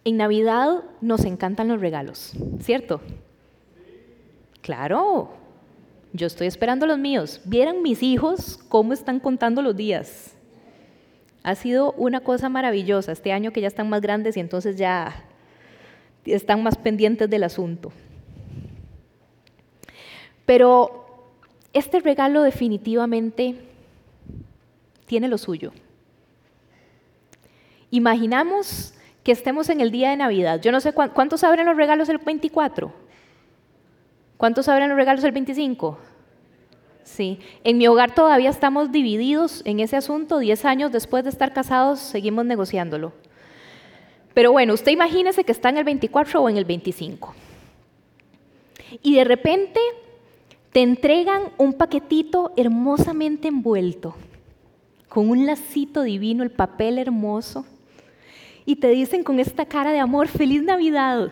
En 0.06 0.18
Navidad 0.18 0.84
nos 1.02 1.26
encantan 1.26 1.70
los 1.70 1.82
regalos, 1.82 2.34
¿cierto? 2.60 3.02
Claro, 4.62 5.32
yo 6.14 6.28
estoy 6.28 6.46
esperando 6.46 6.86
los 6.86 7.00
míos. 7.00 7.42
Vieran 7.46 7.82
mis 7.82 8.04
hijos 8.04 8.60
cómo 8.70 8.94
están 8.94 9.20
contando 9.20 9.64
los 9.64 9.76
días. 9.76 10.31
Ha 11.44 11.56
sido 11.56 11.94
una 11.94 12.22
cosa 12.22 12.50
maravillosa 12.50 13.12
este 13.12 13.32
año 13.32 13.52
que 13.52 13.62
ya 13.62 13.68
están 13.68 13.90
más 13.90 14.02
grandes 14.02 14.38
y 14.38 14.40
entonces 14.40 14.76
ya 14.76 15.26
están 16.26 16.62
más 16.62 16.78
pendientes 16.78 17.30
del 17.30 17.44
asunto. 17.44 17.92
Pero 20.46 21.06
este 21.74 22.00
regalo 22.00 22.44
definitivamente 22.44 23.56
tiene 25.06 25.28
lo 25.28 25.38
suyo. 25.38 25.72
Imaginamos 27.90 28.94
que 29.24 29.32
estemos 29.32 29.70
en 29.70 29.82
el 29.82 29.92
día 29.92 30.12
de 30.12 30.18
Navidad. 30.18 30.62
Yo 30.62 30.72
no 30.72 30.80
sé 30.80 30.94
cuántos 30.94 31.44
abren 31.44 31.66
los 31.66 31.76
regalos 31.76 32.10
el 32.10 32.18
24. 32.18 32.94
¿Cuántos 34.38 34.68
abren 34.68 34.90
los 34.90 34.98
regalos 34.98 35.24
el 35.24 35.32
25? 35.32 36.00
Sí, 37.04 37.40
en 37.64 37.78
mi 37.78 37.88
hogar 37.88 38.14
todavía 38.14 38.50
estamos 38.50 38.92
divididos 38.92 39.62
en 39.66 39.80
ese 39.80 39.98
asunto. 39.98 40.40
Diez 40.40 40.66
años 40.66 40.92
después 40.92 41.24
de 41.24 41.30
estar 41.30 41.54
casados 41.54 42.00
seguimos 42.00 42.46
negociándolo. 42.46 43.14
Pero 44.34 44.52
bueno, 44.52 44.74
usted 44.74 44.92
imagínese 44.92 45.44
que 45.44 45.52
está 45.52 45.70
en 45.70 45.78
el 45.78 45.84
24 45.84 46.42
o 46.42 46.50
en 46.50 46.58
el 46.58 46.66
25. 46.66 47.34
Y 49.02 49.16
de 49.16 49.24
repente 49.24 49.80
te 50.72 50.82
entregan 50.82 51.44
un 51.58 51.74
paquetito 51.74 52.54
hermosamente 52.56 53.50
envuelto, 53.50 54.16
con 55.10 55.30
un 55.30 55.46
lacito 55.46 56.04
divino, 56.04 56.44
el 56.44 56.52
papel 56.52 56.98
hermoso 56.98 57.66
y 58.66 58.78
te 58.78 58.90
dicen 58.90 59.24
con 59.24 59.40
esta 59.40 59.66
cara 59.66 59.92
de 59.92 60.00
amor, 60.00 60.28
feliz 60.28 60.64
Navidad. 60.64 61.32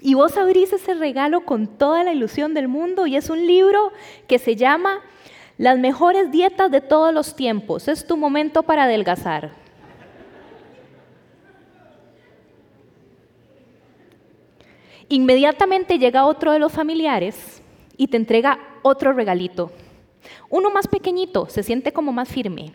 Y 0.00 0.14
vos 0.14 0.36
abrís 0.36 0.72
ese 0.72 0.94
regalo 0.94 1.44
con 1.44 1.66
toda 1.66 2.04
la 2.04 2.12
ilusión 2.12 2.54
del 2.54 2.68
mundo 2.68 3.06
y 3.06 3.16
es 3.16 3.28
un 3.28 3.46
libro 3.46 3.92
que 4.26 4.38
se 4.38 4.56
llama 4.56 5.00
Las 5.58 5.78
mejores 5.78 6.30
dietas 6.30 6.70
de 6.70 6.80
todos 6.80 7.12
los 7.12 7.36
tiempos. 7.36 7.86
Es 7.86 8.06
tu 8.06 8.16
momento 8.16 8.62
para 8.62 8.84
adelgazar. 8.84 9.50
Inmediatamente 15.08 15.98
llega 15.98 16.24
otro 16.24 16.52
de 16.52 16.60
los 16.60 16.72
familiares 16.72 17.60
y 17.96 18.06
te 18.06 18.16
entrega 18.16 18.58
otro 18.82 19.12
regalito. 19.12 19.72
Uno 20.48 20.70
más 20.70 20.86
pequeñito, 20.86 21.46
se 21.50 21.62
siente 21.62 21.92
como 21.92 22.12
más 22.12 22.28
firme. 22.28 22.72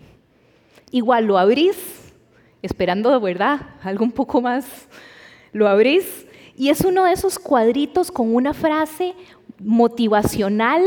Igual 0.92 1.26
lo 1.26 1.38
abrís, 1.38 2.14
esperando 2.62 3.10
de 3.10 3.20
verdad 3.20 3.62
algo 3.82 4.04
un 4.04 4.12
poco 4.12 4.42
más, 4.42 4.88
lo 5.54 5.68
abrís 5.68 6.25
y 6.58 6.70
es 6.70 6.82
uno 6.82 7.06
de 7.06 7.14
esos 7.14 7.40
cuadritos 7.40 8.12
con 8.12 8.34
una 8.34 8.54
frase 8.54 9.14
motivacional, 9.60 10.84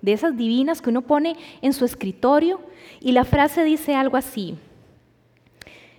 de 0.00 0.12
esas 0.12 0.36
divinas 0.36 0.82
que 0.82 0.90
uno 0.90 1.02
pone 1.02 1.36
en 1.60 1.72
su 1.72 1.84
escritorio 1.84 2.60
y 3.00 3.12
la 3.12 3.24
frase 3.24 3.62
dice 3.62 3.94
algo 3.94 4.16
así, 4.16 4.56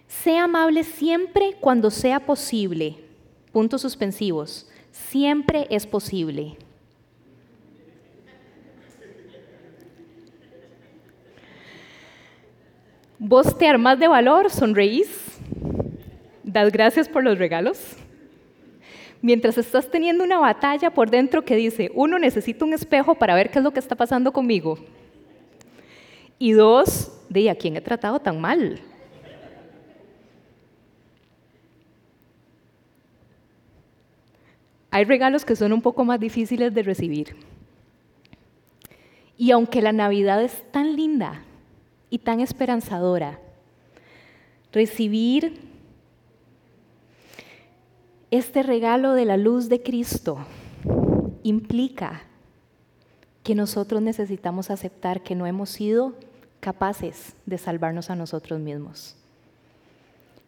sea 0.08 0.44
amable 0.44 0.84
siempre 0.84 1.56
cuando 1.60 1.90
sea 1.90 2.20
posible, 2.20 2.98
puntos 3.52 3.82
suspensivos, 3.82 4.68
Siempre 4.94 5.66
es 5.72 5.88
posible. 5.88 6.56
Vos 13.18 13.58
te 13.58 13.68
armas 13.68 13.98
de 14.00 14.08
valor, 14.08 14.52
sonreís, 14.52 15.40
das 16.44 16.72
gracias 16.72 17.10
por 17.10 17.24
los 17.24 17.40
regalos. 17.40 17.96
Mientras 19.24 19.58
estás 19.58 19.90
teniendo 19.90 20.22
una 20.22 20.38
batalla 20.38 20.90
por 20.90 21.10
dentro 21.10 21.46
que 21.46 21.56
dice, 21.56 21.90
uno, 21.96 22.20
necesita 22.20 22.66
un 22.66 22.74
espejo 22.74 23.16
para 23.16 23.34
ver 23.36 23.50
qué 23.50 23.60
es 23.60 23.64
lo 23.64 23.72
que 23.72 23.80
está 23.80 23.96
pasando 23.96 24.34
conmigo. 24.34 24.78
Y 26.38 26.52
dos, 26.52 27.10
de 27.30 27.50
a 27.50 27.56
quién 27.56 27.78
he 27.78 27.82
tratado 27.82 28.20
tan 28.20 28.42
mal. 28.42 28.82
Hay 34.92 35.06
regalos 35.06 35.46
que 35.46 35.56
son 35.56 35.72
un 35.72 35.82
poco 35.82 36.04
más 36.04 36.20
difíciles 36.20 36.74
de 36.74 36.84
recibir. 36.84 37.38
Y 39.38 39.52
aunque 39.52 39.82
la 39.82 39.94
Navidad 39.94 40.44
es 40.44 40.70
tan 40.74 40.98
linda 40.98 41.44
y 42.10 42.18
tan 42.18 42.42
esperanzadora, 42.42 43.40
recibir 44.74 45.73
este 48.38 48.64
regalo 48.64 49.14
de 49.14 49.26
la 49.26 49.38
luz 49.38 49.70
de 49.70 49.84
Cristo 49.84 50.40
implica 51.44 52.24
que 53.44 53.54
nosotros 53.54 54.02
necesitamos 54.02 54.72
aceptar 54.72 55.22
que 55.22 55.36
no 55.36 55.46
hemos 55.46 55.70
sido 55.70 56.16
capaces 56.60 57.36
de 57.46 57.60
salvarnos 57.60 58.10
a 58.10 58.16
nosotros 58.16 58.60
mismos, 58.60 59.16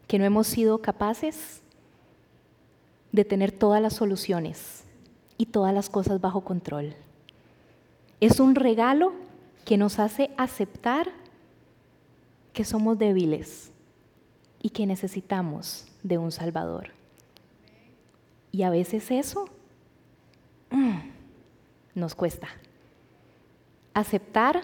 que 0.07 0.17
no 0.17 0.25
hemos 0.25 0.47
sido 0.47 0.79
capaces 0.79 1.61
de 3.11 3.23
tener 3.23 3.51
todas 3.51 3.83
las 3.83 3.93
soluciones 3.93 4.83
y 5.37 5.45
todas 5.45 5.71
las 5.71 5.87
cosas 5.87 6.19
bajo 6.19 6.41
control. 6.41 6.95
Es 8.19 8.39
un 8.39 8.55
regalo 8.55 9.13
que 9.63 9.77
nos 9.77 9.99
hace 9.99 10.31
aceptar 10.37 11.11
que 12.51 12.65
somos 12.65 12.97
débiles 12.97 13.69
y 14.59 14.71
que 14.71 14.87
necesitamos 14.87 15.85
de 16.01 16.17
un 16.17 16.31
Salvador. 16.31 16.94
Y 18.55 18.63
a 18.63 18.69
veces 18.69 19.11
eso 19.11 19.49
mm, 20.69 20.99
nos 21.93 22.15
cuesta. 22.15 22.47
Aceptar 23.93 24.61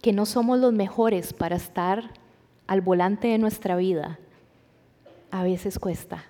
que 0.00 0.14
no 0.14 0.24
somos 0.24 0.58
los 0.58 0.72
mejores 0.72 1.34
para 1.34 1.56
estar 1.56 2.14
al 2.66 2.80
volante 2.80 3.28
de 3.28 3.36
nuestra 3.36 3.76
vida, 3.76 4.18
a 5.30 5.42
veces 5.42 5.78
cuesta. 5.78 6.24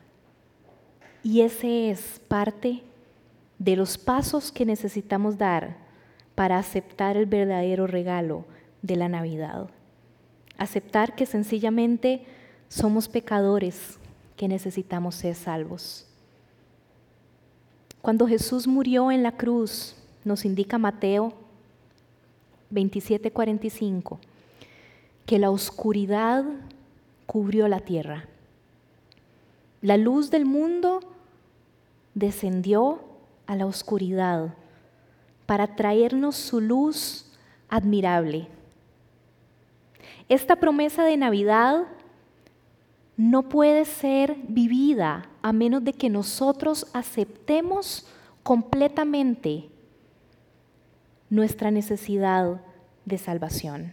Y 1.22 1.42
ese 1.42 1.90
es 1.90 2.20
parte 2.26 2.82
de 3.60 3.76
los 3.76 3.98
pasos 3.98 4.50
que 4.50 4.66
necesitamos 4.66 5.38
dar 5.38 5.76
para 6.34 6.58
aceptar 6.58 7.16
el 7.16 7.26
verdadero 7.26 7.86
regalo 7.86 8.44
de 8.82 8.96
la 8.96 9.08
Navidad. 9.08 9.70
Aceptar 10.56 11.14
que 11.14 11.24
sencillamente 11.24 12.26
somos 12.68 13.08
pecadores 13.08 13.97
que 14.38 14.48
necesitamos 14.48 15.16
ser 15.16 15.34
salvos. 15.34 16.06
Cuando 18.00 18.26
Jesús 18.26 18.66
murió 18.66 19.12
en 19.12 19.22
la 19.22 19.32
cruz, 19.32 19.94
nos 20.24 20.46
indica 20.46 20.78
Mateo 20.78 21.34
27:45, 22.70 24.18
que 25.26 25.38
la 25.38 25.50
oscuridad 25.50 26.46
cubrió 27.26 27.68
la 27.68 27.80
tierra 27.80 28.24
la 29.80 29.96
luz 29.96 30.30
del 30.30 30.44
mundo 30.44 31.00
descendió 32.14 33.00
a 33.46 33.54
la 33.54 33.66
oscuridad 33.66 34.54
para 35.46 35.76
traernos 35.76 36.34
su 36.34 36.60
luz 36.60 37.30
admirable. 37.68 38.48
Esta 40.28 40.56
promesa 40.56 41.04
de 41.04 41.16
Navidad 41.16 41.84
no 43.18 43.48
puede 43.48 43.84
ser 43.84 44.36
vivida 44.46 45.28
a 45.42 45.52
menos 45.52 45.82
de 45.82 45.92
que 45.92 46.08
nosotros 46.08 46.86
aceptemos 46.92 48.06
completamente 48.44 49.68
nuestra 51.28 51.72
necesidad 51.72 52.60
de 53.04 53.18
salvación. 53.18 53.92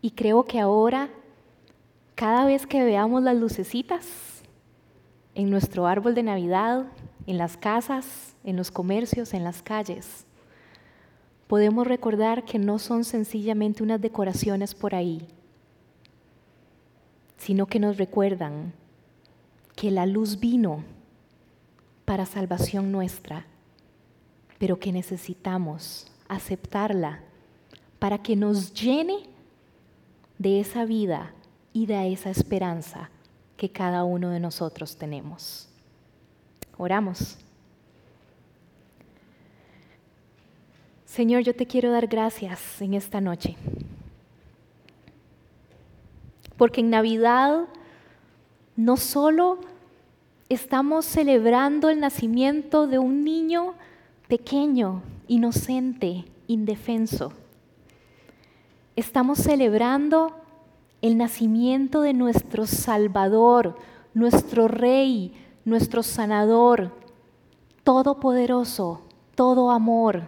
Y 0.00 0.12
creo 0.12 0.44
que 0.44 0.58
ahora 0.58 1.10
cada 2.14 2.46
vez 2.46 2.66
que 2.66 2.82
veamos 2.82 3.22
las 3.22 3.36
lucecitas 3.36 4.42
en 5.34 5.50
nuestro 5.50 5.86
árbol 5.86 6.14
de 6.14 6.22
Navidad, 6.22 6.86
en 7.26 7.36
las 7.36 7.58
casas, 7.58 8.34
en 8.42 8.56
los 8.56 8.70
comercios, 8.70 9.34
en 9.34 9.44
las 9.44 9.60
calles, 9.60 10.24
podemos 11.46 11.86
recordar 11.86 12.46
que 12.46 12.58
no 12.58 12.78
son 12.78 13.04
sencillamente 13.04 13.82
unas 13.82 14.00
decoraciones 14.00 14.74
por 14.74 14.94
ahí, 14.94 15.28
sino 17.40 17.66
que 17.66 17.80
nos 17.80 17.96
recuerdan 17.96 18.72
que 19.74 19.90
la 19.90 20.06
luz 20.06 20.38
vino 20.38 20.84
para 22.04 22.26
salvación 22.26 22.92
nuestra, 22.92 23.46
pero 24.58 24.78
que 24.78 24.92
necesitamos 24.92 26.06
aceptarla 26.28 27.20
para 27.98 28.18
que 28.18 28.36
nos 28.36 28.74
llene 28.74 29.20
de 30.38 30.60
esa 30.60 30.84
vida 30.84 31.32
y 31.72 31.86
da 31.86 32.04
esa 32.06 32.30
esperanza 32.30 33.10
que 33.56 33.70
cada 33.70 34.04
uno 34.04 34.30
de 34.30 34.40
nosotros 34.40 34.96
tenemos. 34.96 35.68
Oramos. 36.76 37.38
Señor, 41.06 41.42
yo 41.42 41.54
te 41.54 41.66
quiero 41.66 41.90
dar 41.90 42.06
gracias 42.06 42.80
en 42.82 42.94
esta 42.94 43.20
noche, 43.20 43.56
porque 46.60 46.82
en 46.82 46.90
Navidad 46.90 47.60
no 48.76 48.98
solo 48.98 49.60
estamos 50.50 51.06
celebrando 51.06 51.88
el 51.88 52.00
nacimiento 52.00 52.86
de 52.86 52.98
un 52.98 53.24
niño 53.24 53.72
pequeño, 54.28 55.00
inocente, 55.26 56.26
indefenso, 56.48 57.32
estamos 58.94 59.38
celebrando 59.38 60.36
el 61.00 61.16
nacimiento 61.16 62.02
de 62.02 62.12
nuestro 62.12 62.66
Salvador, 62.66 63.78
nuestro 64.12 64.68
Rey, 64.68 65.32
nuestro 65.64 66.02
Sanador, 66.02 66.92
todopoderoso, 67.84 69.00
todo 69.34 69.70
amor, 69.70 70.24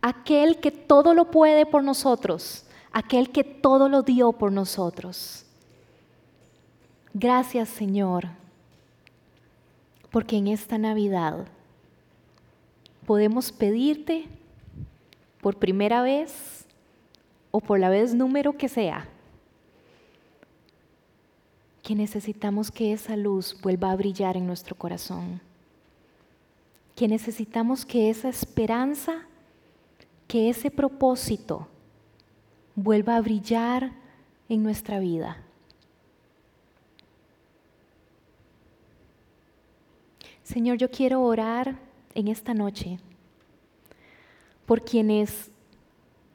aquel 0.00 0.60
que 0.60 0.70
todo 0.70 1.12
lo 1.12 1.30
puede 1.30 1.66
por 1.66 1.84
nosotros, 1.84 2.64
aquel 2.92 3.30
que 3.30 3.44
todo 3.44 3.88
lo 3.88 4.02
dio 4.02 4.32
por 4.32 4.52
nosotros. 4.52 5.44
Gracias 7.14 7.68
Señor, 7.68 8.28
porque 10.10 10.36
en 10.36 10.48
esta 10.48 10.78
Navidad 10.78 11.46
podemos 13.06 13.52
pedirte 13.52 14.26
por 15.40 15.56
primera 15.56 16.02
vez 16.02 16.66
o 17.50 17.60
por 17.60 17.80
la 17.80 17.88
vez 17.88 18.14
número 18.14 18.56
que 18.56 18.68
sea 18.68 19.08
que 21.82 21.94
necesitamos 21.94 22.70
que 22.70 22.92
esa 22.92 23.16
luz 23.16 23.56
vuelva 23.60 23.90
a 23.90 23.96
brillar 23.96 24.36
en 24.36 24.46
nuestro 24.46 24.76
corazón, 24.76 25.40
que 26.94 27.08
necesitamos 27.08 27.84
que 27.84 28.10
esa 28.10 28.28
esperanza, 28.28 29.26
que 30.28 30.50
ese 30.50 30.70
propósito 30.70 31.66
vuelva 32.74 33.16
a 33.16 33.20
brillar 33.20 33.92
en 34.48 34.62
nuestra 34.62 34.98
vida. 34.98 35.38
Señor, 40.42 40.78
yo 40.78 40.90
quiero 40.90 41.22
orar 41.22 41.76
en 42.14 42.28
esta 42.28 42.54
noche 42.54 42.98
por 44.66 44.84
quienes 44.84 45.50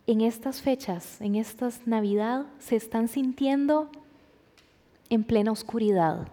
en 0.08 0.22
estas 0.22 0.62
fechas, 0.62 1.20
en 1.20 1.36
estas 1.36 1.88
Navidad, 1.88 2.46
se 2.60 2.76
están 2.76 3.08
sintiendo 3.08 3.90
en 5.10 5.24
plena 5.24 5.52
oscuridad 5.52 6.28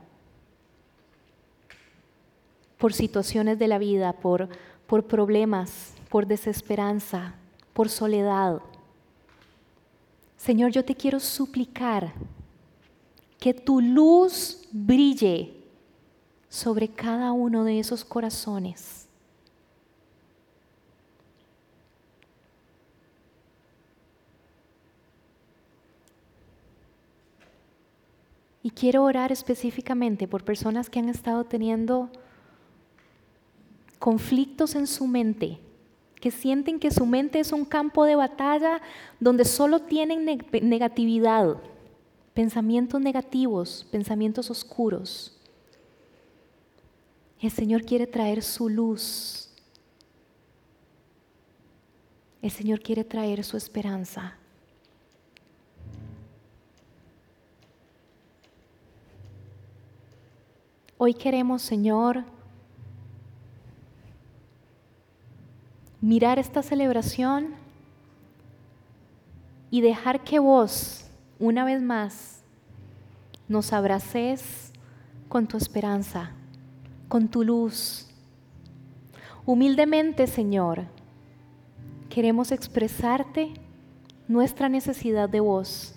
por 2.79 2.93
situaciones 2.93 3.59
de 3.59 3.69
la 3.69 3.79
vida, 3.79 4.13
por, 4.13 4.49
por 4.87 5.07
problemas, 5.07 5.95
por 6.09 6.27
desesperanza, 6.27 7.35
por 7.73 7.89
soledad. 7.89 8.61
Señor, 10.43 10.73
yo 10.73 10.85
te 10.85 10.97
quiero 10.97 11.21
suplicar 11.21 12.13
que 13.39 13.55
tu 13.55 13.81
luz 13.81 14.67
brille 14.73 15.55
sobre 16.49 16.89
cada 16.89 17.31
uno 17.31 17.63
de 17.63 17.79
esos 17.79 18.05
corazones. 18.05 19.07
Y 28.65 28.71
quiero 28.71 29.05
orar 29.05 29.31
específicamente 29.31 30.27
por 30.27 30.43
personas 30.43 30.91
que 30.91 30.99
han 30.99 31.09
estado 31.09 31.45
teniendo 31.45 32.11
conflictos 34.01 34.75
en 34.75 34.89
su 34.89 35.07
mente, 35.07 35.61
que 36.23 36.31
sienten 36.31 36.79
que 36.79 36.93
su 36.93 37.05
mente 37.05 37.41
es 37.41 37.51
un 37.51 37.65
campo 37.65 38.05
de 38.05 38.15
batalla 38.15 38.81
donde 39.19 39.45
solo 39.45 39.81
tienen 39.81 40.25
negatividad, 40.53 41.57
pensamientos 42.33 43.01
negativos, 43.01 43.85
pensamientos 43.91 44.49
oscuros. 44.49 45.37
El 47.41 47.51
Señor 47.51 47.85
quiere 47.85 48.07
traer 48.07 48.45
su 48.45 48.69
luz. 48.69 49.51
El 52.41 52.53
Señor 52.53 52.81
quiere 52.81 53.03
traer 53.03 53.43
su 53.43 53.57
esperanza. 53.57 54.39
Hoy 60.99 61.15
queremos, 61.15 61.63
Señor, 61.63 62.23
mirar 66.03 66.41
esta 66.41 66.63
celebración 66.63 67.55
y 69.71 69.81
dejar 69.81 70.25
que 70.25 70.41
vos, 70.41 71.07
una 71.39 71.65
vez 71.65 71.81
más, 71.81 72.43
nos 73.49 73.73
abraces 73.73 74.73
con 75.29 75.47
tu 75.47 75.57
esperanza, 75.57 76.33
con 77.09 77.29
tu 77.29 77.45
luz. 77.45 78.09
Humildemente, 79.47 80.27
Señor, 80.27 80.87
queremos 82.11 82.51
expresarte 82.51 83.55
nuestra 84.27 84.69
necesidad 84.69 85.29
de 85.29 85.41
vos. 85.41 85.95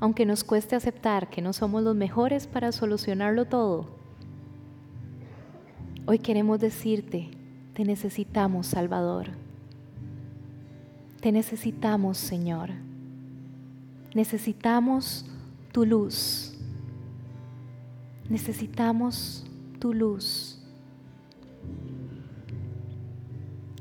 Aunque 0.00 0.26
nos 0.26 0.44
cueste 0.44 0.76
aceptar 0.76 1.28
que 1.28 1.42
no 1.42 1.52
somos 1.52 1.82
los 1.82 1.96
mejores 1.96 2.46
para 2.46 2.72
solucionarlo 2.72 3.46
todo, 3.46 4.01
Hoy 6.04 6.18
queremos 6.18 6.58
decirte, 6.58 7.28
te 7.74 7.84
necesitamos, 7.84 8.66
Salvador. 8.66 9.28
Te 11.20 11.30
necesitamos, 11.30 12.18
Señor. 12.18 12.70
Necesitamos 14.12 15.24
tu 15.70 15.86
luz. 15.86 16.58
Necesitamos 18.28 19.46
tu 19.78 19.94
luz. 19.94 20.58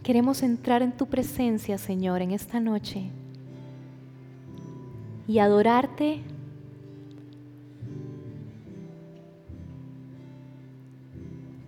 Queremos 0.04 0.44
entrar 0.44 0.84
en 0.84 0.92
tu 0.92 1.08
presencia, 1.08 1.80
Señor, 1.80 2.22
en 2.22 2.32
esta 2.32 2.60
noche 2.60 3.10
y 5.28 5.40
adorarte 5.40 6.22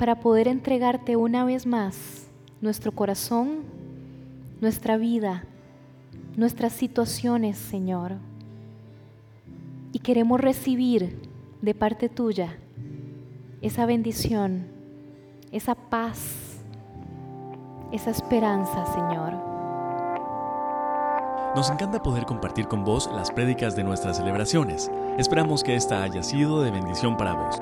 para 0.04 0.16
poder 0.16 0.50
entregarte 0.50 1.16
una 1.16 1.46
vez 1.46 1.66
más 1.66 2.28
nuestro 2.60 2.92
corazón, 2.92 3.60
nuestra 4.60 4.98
vida, 4.98 5.46
nuestras 6.36 6.74
situaciones, 6.74 7.58
Señor. 7.58 8.16
Y 9.94 10.00
queremos 10.00 10.42
recibir 10.42 11.18
de 11.62 11.74
parte 11.74 12.10
tuya 12.10 12.58
esa 13.62 13.86
bendición, 13.86 14.68
esa 15.54 15.74
paz, 15.74 16.58
esa 17.94 18.10
esperanza, 18.10 18.86
Señor. 18.88 19.36
Nos 21.56 21.70
encanta 21.70 22.04
poder 22.04 22.26
compartir 22.26 22.68
con 22.68 22.84
vos 22.84 23.10
las 23.16 23.32
prédicas 23.32 23.78
de 23.78 23.86
nuestras 23.86 24.18
celebraciones. 24.18 24.92
Esperamos 25.18 25.64
que 25.64 25.78
esta 25.78 26.04
haya 26.04 26.24
sido 26.24 26.62
de 26.62 26.72
bendición 26.72 27.16
para 27.16 27.36
vos. 27.36 27.62